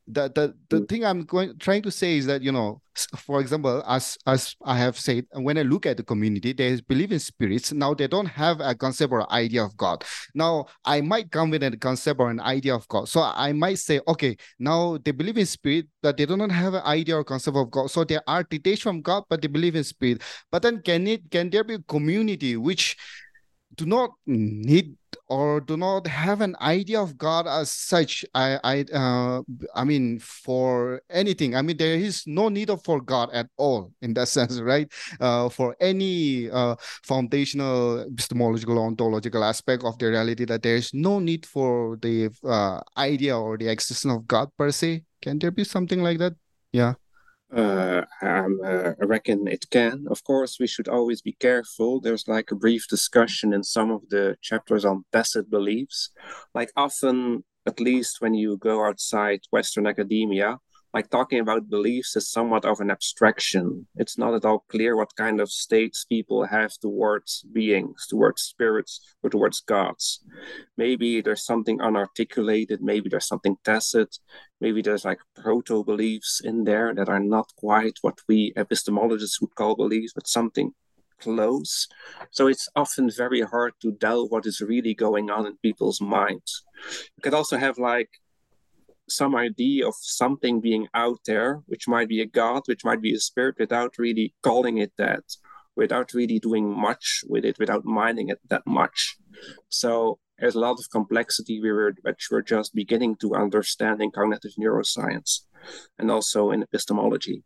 the 0.08 0.32
the, 0.34 0.56
the 0.70 0.82
mm. 0.82 0.90
thing 0.90 1.06
i'm 1.06 1.24
going 1.26 1.58
trying 1.60 1.82
to 1.82 1.92
say 1.92 2.18
is 2.18 2.26
that 2.26 2.42
you 2.42 2.52
know 2.52 2.82
for 3.18 3.40
example 3.42 3.84
as 3.88 4.18
as 4.26 4.56
i 4.64 4.78
have 4.78 4.98
said 4.98 5.26
when 5.34 5.58
i 5.58 5.62
look 5.62 5.86
at 5.86 5.98
the 5.98 6.04
community 6.04 6.54
they 6.54 6.80
believe 6.82 7.12
in 7.12 7.20
spirits. 7.20 7.72
Now 7.72 7.94
they 7.94 8.08
don't 8.08 8.26
have 8.26 8.60
a 8.60 8.74
concept 8.74 9.12
or 9.12 9.32
idea 9.32 9.64
of 9.64 9.76
god. 9.78 10.04
Now 10.34 10.66
i 10.86 11.02
might 11.02 11.32
come 11.32 11.50
with 11.50 11.64
a 11.64 11.78
concept 11.78 12.20
or 12.20 12.30
an 12.30 12.40
idea 12.40 12.74
of 12.74 12.88
god. 12.88 13.08
So 13.10 13.22
i 13.22 13.52
might 13.52 13.80
say 13.80 14.00
okay 14.08 14.38
now 14.60 14.98
they 15.04 15.12
believe 15.12 15.38
in 15.38 15.46
spirit 15.46 15.88
but 16.02 16.18
they 16.18 16.26
do 16.26 16.38
not 16.38 16.52
have 16.52 16.74
an 16.74 16.84
idea 16.84 17.18
or 17.18 17.24
concept 17.24 17.58
of 17.58 17.70
god. 17.70 17.92
So 17.92 18.04
they 18.04 18.20
are 18.28 18.44
detached 18.44 18.84
from 18.84 19.02
god 19.02 19.24
but 19.30 19.42
they 19.42 19.48
believe 19.48 19.76
in 19.76 19.84
spirit. 19.84 20.24
But 20.52 20.62
then 20.62 20.82
can 20.82 21.08
it 21.08 21.30
can 21.30 21.50
there 21.50 21.64
be 21.64 21.76
a 21.76 21.80
community 21.80 22.58
which 22.58 22.98
do 23.78 23.86
not 23.86 24.12
need 24.26 24.98
or 25.30 25.60
do 25.60 25.76
not 25.76 26.08
have 26.08 26.42
an 26.42 26.56
idea 26.62 27.02
of 27.02 27.18
God 27.18 27.48
as 27.48 27.72
such. 27.72 28.26
I 28.34 28.60
I 28.64 28.86
uh, 28.94 29.42
I 29.76 29.84
mean 29.84 30.20
for 30.20 31.02
anything. 31.10 31.56
I 31.56 31.62
mean 31.62 31.78
there 31.78 31.96
is 31.96 32.24
no 32.26 32.50
need 32.50 32.70
for 32.84 33.02
God 33.02 33.30
at 33.34 33.48
all 33.58 33.92
in 34.02 34.14
that 34.16 34.28
sense, 34.38 34.60
right? 34.60 34.92
Uh, 35.20 35.50
for 35.50 35.76
any 35.80 36.50
uh, 36.50 36.76
foundational 37.04 38.02
epistemological 38.02 38.80
ontological 38.80 39.44
aspect 39.44 39.84
of 39.84 39.98
the 40.00 40.08
reality, 40.08 40.46
that 40.46 40.64
there 40.64 40.76
is 40.76 40.94
no 40.94 41.20
need 41.20 41.46
for 41.46 41.98
the 42.02 42.30
uh, 42.44 42.82
idea 42.98 43.38
or 43.38 43.58
the 43.58 43.68
existence 43.68 44.14
of 44.14 44.28
God 44.28 44.50
per 44.58 44.72
se. 44.72 45.04
Can 45.22 45.40
there 45.40 45.52
be 45.52 45.64
something 45.64 46.02
like 46.02 46.20
that? 46.20 46.34
Yeah. 46.72 46.94
Uh, 47.56 48.02
um, 48.22 48.60
uh, 48.64 48.92
I 49.02 49.06
reckon 49.06 49.48
it 49.48 49.70
can. 49.70 50.06
Of 50.10 50.24
course, 50.24 50.58
we 50.60 50.68
should 50.68 50.88
always 50.90 51.22
be 51.22 51.34
careful. 51.40 52.02
There's 52.02 52.28
like 52.28 52.52
a 52.52 52.56
brief 52.56 52.88
discussion 52.90 53.54
in 53.54 53.64
some 53.64 53.90
of 53.90 54.02
the 54.10 54.36
chapters 54.42 54.84
on 54.84 55.06
tacit 55.14 55.50
beliefs. 55.50 56.12
Like 56.54 56.72
often, 56.76 57.46
at 57.66 57.80
least 57.80 58.18
when 58.20 58.34
you 58.34 58.58
go 58.58 58.86
outside 58.86 59.42
Western 59.52 59.88
academia, 59.88 60.58
like 60.94 61.10
talking 61.10 61.40
about 61.40 61.70
beliefs 61.70 62.16
is 62.16 62.30
somewhat 62.30 62.66
of 62.66 62.80
an 62.80 62.90
abstraction. 62.90 63.88
It's 63.96 64.18
not 64.18 64.34
at 64.34 64.46
all 64.46 64.66
clear 64.70 64.96
what 64.96 65.16
kind 65.16 65.42
of 65.42 65.52
states 65.52 66.06
people 66.06 66.46
have 66.46 66.74
towards 66.80 67.44
beings, 67.54 68.08
towards 68.10 68.42
spirits, 68.42 69.02
or 69.22 69.30
towards 69.30 69.60
gods. 69.62 70.22
Maybe 70.78 71.22
there's 71.22 71.46
something 71.46 71.80
unarticulated, 71.80 72.80
maybe 72.82 73.10
there's 73.10 73.28
something 73.28 73.58
tacit, 73.64 74.18
maybe 74.62 74.82
there's 74.82 75.06
like 75.06 75.20
proto 75.36 75.84
beliefs 75.84 76.42
in 76.44 76.64
there 76.64 76.94
that 76.96 77.10
are 77.10 77.20
not 77.20 77.52
quite 77.58 77.98
what 78.02 78.20
we 78.28 78.54
epistemologists 78.58 79.42
would 79.42 79.56
call 79.56 79.76
beliefs, 79.76 80.14
but 80.14 80.28
something 80.28 80.74
close. 81.20 81.88
So 82.32 82.48
it's 82.48 82.70
often 82.76 83.10
very 83.10 83.42
hard 83.42 83.74
to 83.82 83.92
tell 83.94 84.28
what 84.30 84.46
is 84.46 84.62
really 84.62 84.94
going 84.94 85.30
on 85.30 85.46
in 85.46 85.58
people's 85.58 86.00
minds. 86.00 86.64
You 87.16 87.22
could 87.22 87.34
also 87.34 87.58
have 87.58 87.78
like 87.78 88.10
some 89.10 89.36
idea 89.36 89.88
of 89.88 89.94
something 90.00 90.62
being 90.62 90.88
out 90.94 91.20
there, 91.26 91.62
which 91.68 91.88
might 91.88 92.10
be 92.10 92.22
a 92.22 92.26
god, 92.26 92.64
which 92.66 92.86
might 92.86 93.02
be 93.02 93.14
a 93.14 93.20
spirit, 93.20 93.56
without 93.60 93.98
really 93.98 94.34
calling 94.44 94.78
it 94.78 94.92
that, 94.98 95.24
without 95.76 96.14
really 96.14 96.40
doing 96.40 96.70
much 96.70 97.24
with 97.28 97.46
it, 97.46 97.60
without 97.60 97.86
minding 97.86 98.30
it 98.30 98.40
that 98.50 98.66
much. 98.66 99.18
So 99.70 100.20
there's 100.40 100.56
a 100.56 100.60
lot 100.60 100.80
of 100.80 100.90
complexity 100.92 101.60
we 101.62 101.72
were, 101.72 101.94
which 102.02 102.28
we're 102.30 102.42
just 102.42 102.76
beginning 102.76 103.16
to 103.18 103.36
understand 103.36 104.02
in 104.02 104.12
cognitive 104.12 104.52
neuroscience 104.60 105.42
and 105.98 106.12
also 106.12 106.52
in 106.52 106.64
epistemology. 106.64 107.44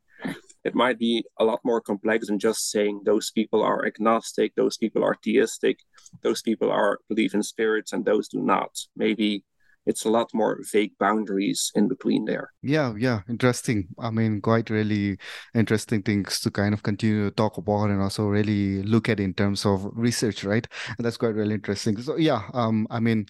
It 0.63 0.75
might 0.75 0.99
be 0.99 1.23
a 1.39 1.43
lot 1.43 1.61
more 1.63 1.81
complex 1.81 2.27
than 2.27 2.37
just 2.37 2.69
saying 2.69 3.01
those 3.03 3.31
people 3.31 3.63
are 3.63 3.85
agnostic, 3.85 4.53
those 4.55 4.77
people 4.77 5.03
are 5.03 5.17
theistic, 5.23 5.79
those 6.21 6.41
people 6.41 6.69
are 6.69 6.99
believe 7.09 7.33
in 7.33 7.41
spirits, 7.41 7.93
and 7.93 8.05
those 8.05 8.27
do 8.27 8.39
not. 8.39 8.71
Maybe 8.95 9.43
it's 9.85 10.05
a 10.05 10.09
lot 10.09 10.29
more 10.33 10.59
vague 10.71 10.97
boundaries 10.99 11.71
in 11.75 11.87
between 11.87 12.25
there. 12.25 12.51
Yeah, 12.61 12.93
yeah, 12.97 13.21
interesting. 13.27 13.87
I 13.99 14.11
mean, 14.11 14.41
quite 14.41 14.69
really 14.69 15.17
interesting 15.55 16.03
things 16.03 16.39
to 16.41 16.51
kind 16.51 16.73
of 16.73 16.83
continue 16.83 17.29
to 17.29 17.35
talk 17.35 17.57
about 17.57 17.89
and 17.89 18.01
also 18.01 18.27
really 18.27 18.83
look 18.83 19.09
at 19.09 19.19
in 19.19 19.33
terms 19.33 19.65
of 19.65 19.89
research, 19.93 20.43
right? 20.43 20.67
And 20.97 21.05
that's 21.05 21.17
quite 21.17 21.35
really 21.35 21.55
interesting. 21.55 21.99
So 22.01 22.17
yeah, 22.17 22.43
um, 22.53 22.87
I 22.89 22.99
mean, 22.99 23.25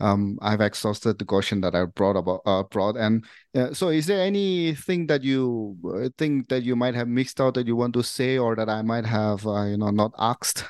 um, 0.00 0.38
I've 0.40 0.60
exhausted 0.60 1.18
the 1.18 1.24
question 1.24 1.60
that 1.62 1.74
I 1.74 1.84
brought 1.86 2.16
about 2.16 2.42
uh, 2.46 2.62
brought, 2.62 2.96
and 2.96 3.24
uh, 3.54 3.72
so 3.72 3.88
is 3.88 4.06
there 4.06 4.20
anything 4.20 5.06
that 5.08 5.22
you 5.22 5.76
uh, 5.84 6.08
think 6.18 6.48
that 6.48 6.62
you 6.62 6.76
might 6.76 6.94
have 6.94 7.08
mixed 7.08 7.40
out 7.40 7.54
that 7.54 7.66
you 7.66 7.76
want 7.76 7.94
to 7.94 8.02
say, 8.02 8.38
or 8.38 8.54
that 8.56 8.68
I 8.68 8.82
might 8.82 9.06
have, 9.06 9.46
uh, 9.46 9.64
you 9.64 9.76
know, 9.76 9.90
not 9.90 10.12
asked? 10.18 10.64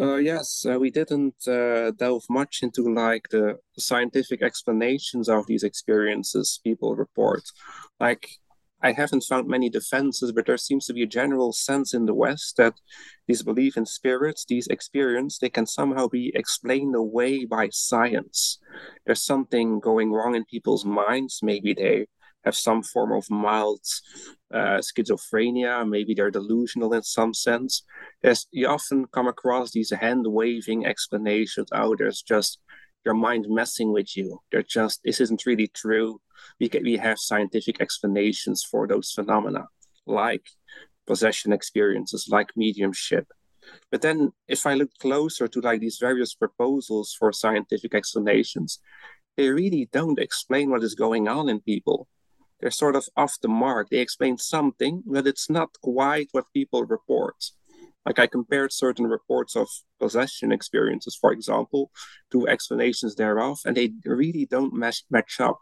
Uh, 0.00 0.16
yes, 0.16 0.64
uh, 0.64 0.78
we 0.78 0.90
didn't 0.90 1.34
uh, 1.48 1.90
delve 1.92 2.24
much 2.30 2.60
into 2.62 2.82
like 2.94 3.28
the 3.30 3.58
scientific 3.78 4.42
explanations 4.42 5.28
of 5.28 5.46
these 5.46 5.64
experiences 5.64 6.60
people 6.62 6.94
report. 6.94 7.42
Like, 7.98 8.28
I 8.80 8.92
haven't 8.92 9.24
found 9.24 9.48
many 9.48 9.68
defenses, 9.68 10.30
but 10.30 10.46
there 10.46 10.56
seems 10.56 10.86
to 10.86 10.92
be 10.92 11.02
a 11.02 11.06
general 11.06 11.52
sense 11.52 11.94
in 11.94 12.06
the 12.06 12.14
West 12.14 12.58
that 12.58 12.74
these 13.26 13.42
belief 13.42 13.76
in 13.76 13.86
spirits, 13.86 14.44
these 14.44 14.68
experiences, 14.68 15.40
they 15.40 15.48
can 15.50 15.66
somehow 15.66 16.06
be 16.06 16.30
explained 16.32 16.94
away 16.94 17.44
by 17.44 17.68
science. 17.72 18.60
There's 19.04 19.24
something 19.24 19.80
going 19.80 20.12
wrong 20.12 20.36
in 20.36 20.44
people's 20.44 20.84
minds. 20.84 21.40
Maybe 21.42 21.74
they 21.74 22.06
have 22.48 22.56
some 22.56 22.82
form 22.82 23.12
of 23.12 23.24
mild 23.30 23.84
uh, 24.58 24.78
schizophrenia, 24.88 25.86
maybe 25.94 26.14
they're 26.14 26.38
delusional 26.40 26.94
in 26.94 27.02
some 27.02 27.34
sense. 27.34 27.72
There's, 28.22 28.46
you 28.50 28.66
often 28.68 29.06
come 29.16 29.28
across 29.28 29.70
these 29.70 29.90
hand 30.04 30.24
waving 30.26 30.86
explanations. 30.86 31.68
Oh, 31.72 31.94
there's 31.98 32.22
just 32.22 32.58
your 33.04 33.14
mind 33.14 33.44
messing 33.60 33.92
with 33.92 34.16
you. 34.16 34.40
They're 34.50 34.70
just, 34.78 35.00
this 35.04 35.20
isn't 35.20 35.46
really 35.50 35.68
true. 35.82 36.20
We, 36.58 36.68
can, 36.70 36.82
we 36.84 36.96
have 36.96 37.18
scientific 37.18 37.76
explanations 37.80 38.64
for 38.70 38.86
those 38.86 39.12
phenomena, 39.12 39.64
like 40.06 40.46
possession 41.06 41.52
experiences, 41.52 42.28
like 42.30 42.56
mediumship. 42.56 43.26
But 43.90 44.00
then, 44.00 44.32
if 44.46 44.66
I 44.66 44.74
look 44.74 44.92
closer 44.98 45.46
to 45.46 45.60
like 45.60 45.80
these 45.80 45.98
various 46.00 46.32
proposals 46.34 47.14
for 47.18 47.32
scientific 47.32 47.92
explanations, 47.94 48.80
they 49.36 49.50
really 49.50 49.88
don't 49.92 50.18
explain 50.18 50.70
what 50.70 50.82
is 50.82 50.94
going 50.94 51.28
on 51.28 51.50
in 51.50 51.60
people 51.60 52.08
they're 52.60 52.70
sort 52.70 52.96
of 52.96 53.06
off 53.16 53.36
the 53.40 53.48
mark. 53.48 53.88
They 53.90 53.98
explain 53.98 54.38
something, 54.38 55.02
but 55.06 55.26
it's 55.26 55.48
not 55.48 55.70
quite 55.82 56.28
what 56.32 56.52
people 56.52 56.84
report. 56.84 57.36
Like 58.04 58.18
I 58.18 58.26
compared 58.26 58.72
certain 58.72 59.06
reports 59.06 59.54
of 59.54 59.68
possession 60.00 60.50
experiences, 60.50 61.16
for 61.20 61.30
example, 61.30 61.90
to 62.32 62.48
explanations 62.48 63.14
thereof, 63.14 63.58
and 63.66 63.76
they 63.76 63.92
really 64.04 64.46
don't 64.46 64.72
match, 64.72 65.04
match 65.10 65.40
up. 65.40 65.60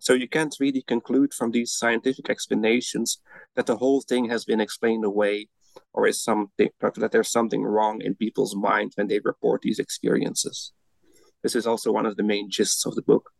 So 0.00 0.12
you 0.12 0.28
can't 0.28 0.54
really 0.58 0.82
conclude 0.82 1.32
from 1.32 1.52
these 1.52 1.72
scientific 1.72 2.28
explanations 2.28 3.20
that 3.54 3.66
the 3.66 3.76
whole 3.76 4.00
thing 4.00 4.28
has 4.28 4.44
been 4.44 4.60
explained 4.60 5.04
away 5.04 5.48
or 5.92 6.06
is 6.06 6.22
something 6.22 6.70
that 6.80 7.12
there's 7.12 7.30
something 7.30 7.62
wrong 7.62 8.00
in 8.00 8.14
people's 8.14 8.56
mind 8.56 8.92
when 8.96 9.08
they 9.08 9.20
report 9.24 9.62
these 9.62 9.78
experiences. 9.78 10.72
This 11.42 11.54
is 11.54 11.66
also 11.66 11.92
one 11.92 12.06
of 12.06 12.16
the 12.16 12.22
main 12.22 12.48
gists 12.50 12.86
of 12.86 12.94
the 12.94 13.02
book. 13.02 13.30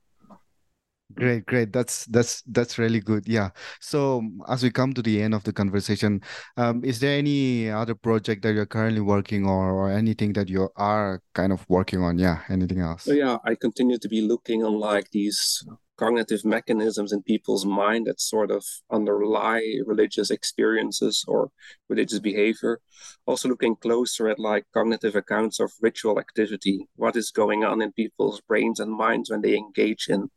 Great, 1.15 1.47
great. 1.47 1.73
That's 1.73 2.07
that's 2.07 2.43
that's 2.43 2.77
really 2.77 3.01
good. 3.01 3.29
Yeah. 3.29 3.51
So 3.81 4.23
as 4.49 4.63
we 4.63 4.71
come 4.71 4.93
to 4.95 5.03
the 5.03 5.23
end 5.23 5.35
of 5.35 5.45
the 5.45 5.53
conversation, 5.53 6.23
um, 6.57 6.85
is 6.85 6.99
there 6.99 7.17
any 7.17 7.71
other 7.71 7.95
project 7.95 8.43
that 8.43 8.55
you're 8.55 8.67
currently 8.67 9.01
working 9.01 9.47
on, 9.47 9.71
or 9.71 9.91
anything 9.91 10.33
that 10.33 10.49
you 10.49 10.69
are 10.77 11.23
kind 11.35 11.53
of 11.53 11.65
working 11.69 12.03
on? 12.03 12.19
Yeah. 12.19 12.41
Anything 12.49 12.81
else? 12.81 13.05
So 13.05 13.13
yeah, 13.13 13.39
I 13.45 13.55
continue 13.55 13.99
to 13.99 14.09
be 14.09 14.23
looking 14.23 14.65
on 14.65 14.79
like 14.81 15.11
these 15.11 15.65
cognitive 15.97 16.45
mechanisms 16.45 17.13
in 17.13 17.23
people's 17.23 17.65
mind 17.65 18.07
that 18.07 18.21
sort 18.21 18.51
of 18.51 18.65
underlie 18.91 19.63
religious 19.87 20.31
experiences 20.31 21.25
or 21.29 21.51
religious 21.89 22.19
behavior. 22.19 22.81
Also 23.27 23.49
looking 23.49 23.77
closer 23.77 24.29
at 24.29 24.39
like 24.39 24.65
cognitive 24.73 25.15
accounts 25.15 25.61
of 25.61 25.73
ritual 25.81 26.19
activity, 26.19 26.89
what 26.97 27.17
is 27.17 27.31
going 27.31 27.65
on 27.65 27.81
in 27.83 27.93
people's 27.93 28.41
brains 28.41 28.81
and 28.81 28.93
minds 28.93 29.31
when 29.31 29.43
they 29.43 29.57
engage 29.57 30.09
in 30.09 30.31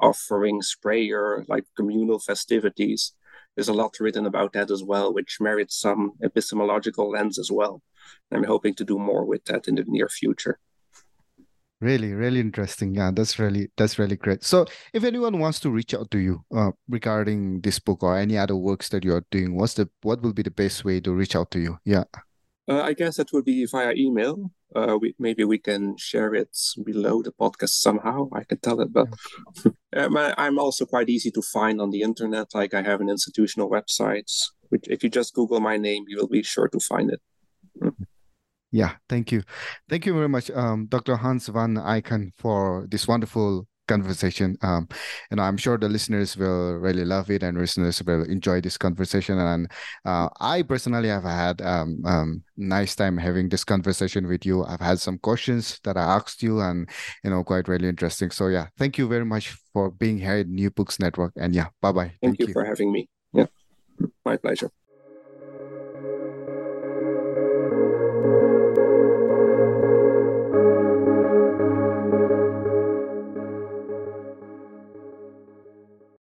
offerings, 0.00 0.76
prayer, 0.80 1.44
like 1.48 1.64
communal 1.76 2.18
festivities. 2.18 3.12
There's 3.56 3.68
a 3.68 3.74
lot 3.74 3.98
written 4.00 4.26
about 4.26 4.52
that 4.52 4.70
as 4.70 4.82
well, 4.82 5.12
which 5.12 5.38
merits 5.40 5.78
some 5.78 6.12
epistemological 6.22 7.10
lens 7.10 7.38
as 7.38 7.50
well. 7.50 7.82
I'm 8.32 8.44
hoping 8.44 8.74
to 8.74 8.84
do 8.84 8.98
more 8.98 9.24
with 9.24 9.44
that 9.46 9.66
in 9.66 9.74
the 9.74 9.84
near 9.86 10.08
future. 10.08 10.58
Really, 11.80 12.12
really 12.12 12.40
interesting. 12.40 12.94
Yeah, 12.94 13.10
that's 13.10 13.38
really 13.38 13.70
that's 13.76 13.98
really 13.98 14.16
great. 14.16 14.44
So, 14.44 14.66
if 14.92 15.02
anyone 15.02 15.38
wants 15.38 15.60
to 15.60 15.70
reach 15.70 15.94
out 15.94 16.10
to 16.10 16.18
you 16.18 16.44
uh, 16.54 16.72
regarding 16.88 17.62
this 17.62 17.78
book 17.78 18.02
or 18.02 18.18
any 18.18 18.36
other 18.36 18.54
works 18.54 18.90
that 18.90 19.02
you 19.02 19.14
are 19.14 19.24
doing, 19.30 19.56
what's 19.56 19.74
the 19.74 19.88
what 20.02 20.20
will 20.20 20.34
be 20.34 20.42
the 20.42 20.50
best 20.50 20.84
way 20.84 21.00
to 21.00 21.12
reach 21.12 21.34
out 21.34 21.50
to 21.52 21.58
you? 21.58 21.78
Yeah. 21.84 22.04
Uh, 22.68 22.82
I 22.82 22.92
guess 22.92 23.16
that 23.16 23.32
would 23.32 23.46
be 23.46 23.64
via 23.64 23.94
email. 23.96 24.50
Uh, 24.76 24.98
we, 25.00 25.14
maybe 25.18 25.42
we 25.44 25.58
can 25.58 25.96
share 25.96 26.34
it 26.34 26.56
below 26.84 27.22
the 27.22 27.32
podcast 27.32 27.70
somehow. 27.70 28.28
I 28.32 28.44
can 28.44 28.58
tell 28.60 28.80
it, 28.80 28.92
but 28.92 29.08
um, 29.96 30.16
I'm 30.38 30.58
also 30.58 30.84
quite 30.84 31.08
easy 31.08 31.30
to 31.32 31.42
find 31.42 31.80
on 31.80 31.90
the 31.90 32.02
internet. 32.02 32.54
Like 32.54 32.74
I 32.74 32.82
have 32.82 33.00
an 33.00 33.08
institutional 33.08 33.70
website, 33.70 34.30
which 34.68 34.84
if 34.88 35.02
you 35.02 35.08
just 35.08 35.34
Google 35.34 35.60
my 35.60 35.78
name, 35.78 36.04
you 36.08 36.18
will 36.18 36.28
be 36.28 36.42
sure 36.42 36.68
to 36.68 36.78
find 36.78 37.10
it. 37.10 37.20
Yeah, 38.72 38.92
thank 39.08 39.32
you. 39.32 39.42
Thank 39.88 40.06
you 40.06 40.14
very 40.14 40.28
much, 40.28 40.50
um, 40.50 40.86
Dr. 40.86 41.16
Hans 41.16 41.48
van 41.48 41.74
Eyghen, 41.74 42.32
for 42.36 42.86
this 42.88 43.08
wonderful 43.08 43.66
conversation. 43.90 44.56
Um, 44.62 44.88
and 45.32 45.40
I'm 45.40 45.56
sure 45.56 45.76
the 45.76 45.88
listeners 45.88 46.36
will 46.36 46.78
really 46.78 47.04
love 47.04 47.28
it 47.30 47.42
and 47.42 47.58
listeners 47.58 48.00
will 48.06 48.22
enjoy 48.22 48.60
this 48.60 48.78
conversation. 48.78 49.38
And 49.38 49.70
uh, 50.04 50.28
I 50.40 50.62
personally 50.62 51.08
have 51.08 51.24
had 51.24 51.60
um, 51.60 52.00
um, 52.06 52.42
nice 52.56 52.94
time 52.94 53.18
having 53.18 53.48
this 53.48 53.64
conversation 53.64 54.28
with 54.28 54.46
you. 54.46 54.64
I've 54.64 54.80
had 54.80 55.00
some 55.00 55.18
questions 55.18 55.80
that 55.82 55.96
I 55.96 56.02
asked 56.02 56.40
you 56.42 56.60
and, 56.60 56.88
you 57.24 57.30
know, 57.30 57.42
quite 57.42 57.66
really 57.66 57.88
interesting. 57.88 58.30
So 58.30 58.46
yeah, 58.46 58.68
thank 58.78 58.96
you 58.96 59.08
very 59.08 59.24
much 59.24 59.50
for 59.72 59.90
being 59.90 60.18
here 60.18 60.36
at 60.36 60.46
New 60.46 60.70
Books 60.70 61.00
Network. 61.00 61.32
And 61.36 61.52
yeah, 61.52 61.66
bye-bye. 61.82 62.14
Thank, 62.22 62.38
thank 62.38 62.40
you, 62.40 62.46
you 62.46 62.52
for 62.52 62.64
having 62.64 62.92
me. 62.92 63.08
Yeah, 63.32 63.46
my 64.24 64.36
pleasure. 64.36 64.70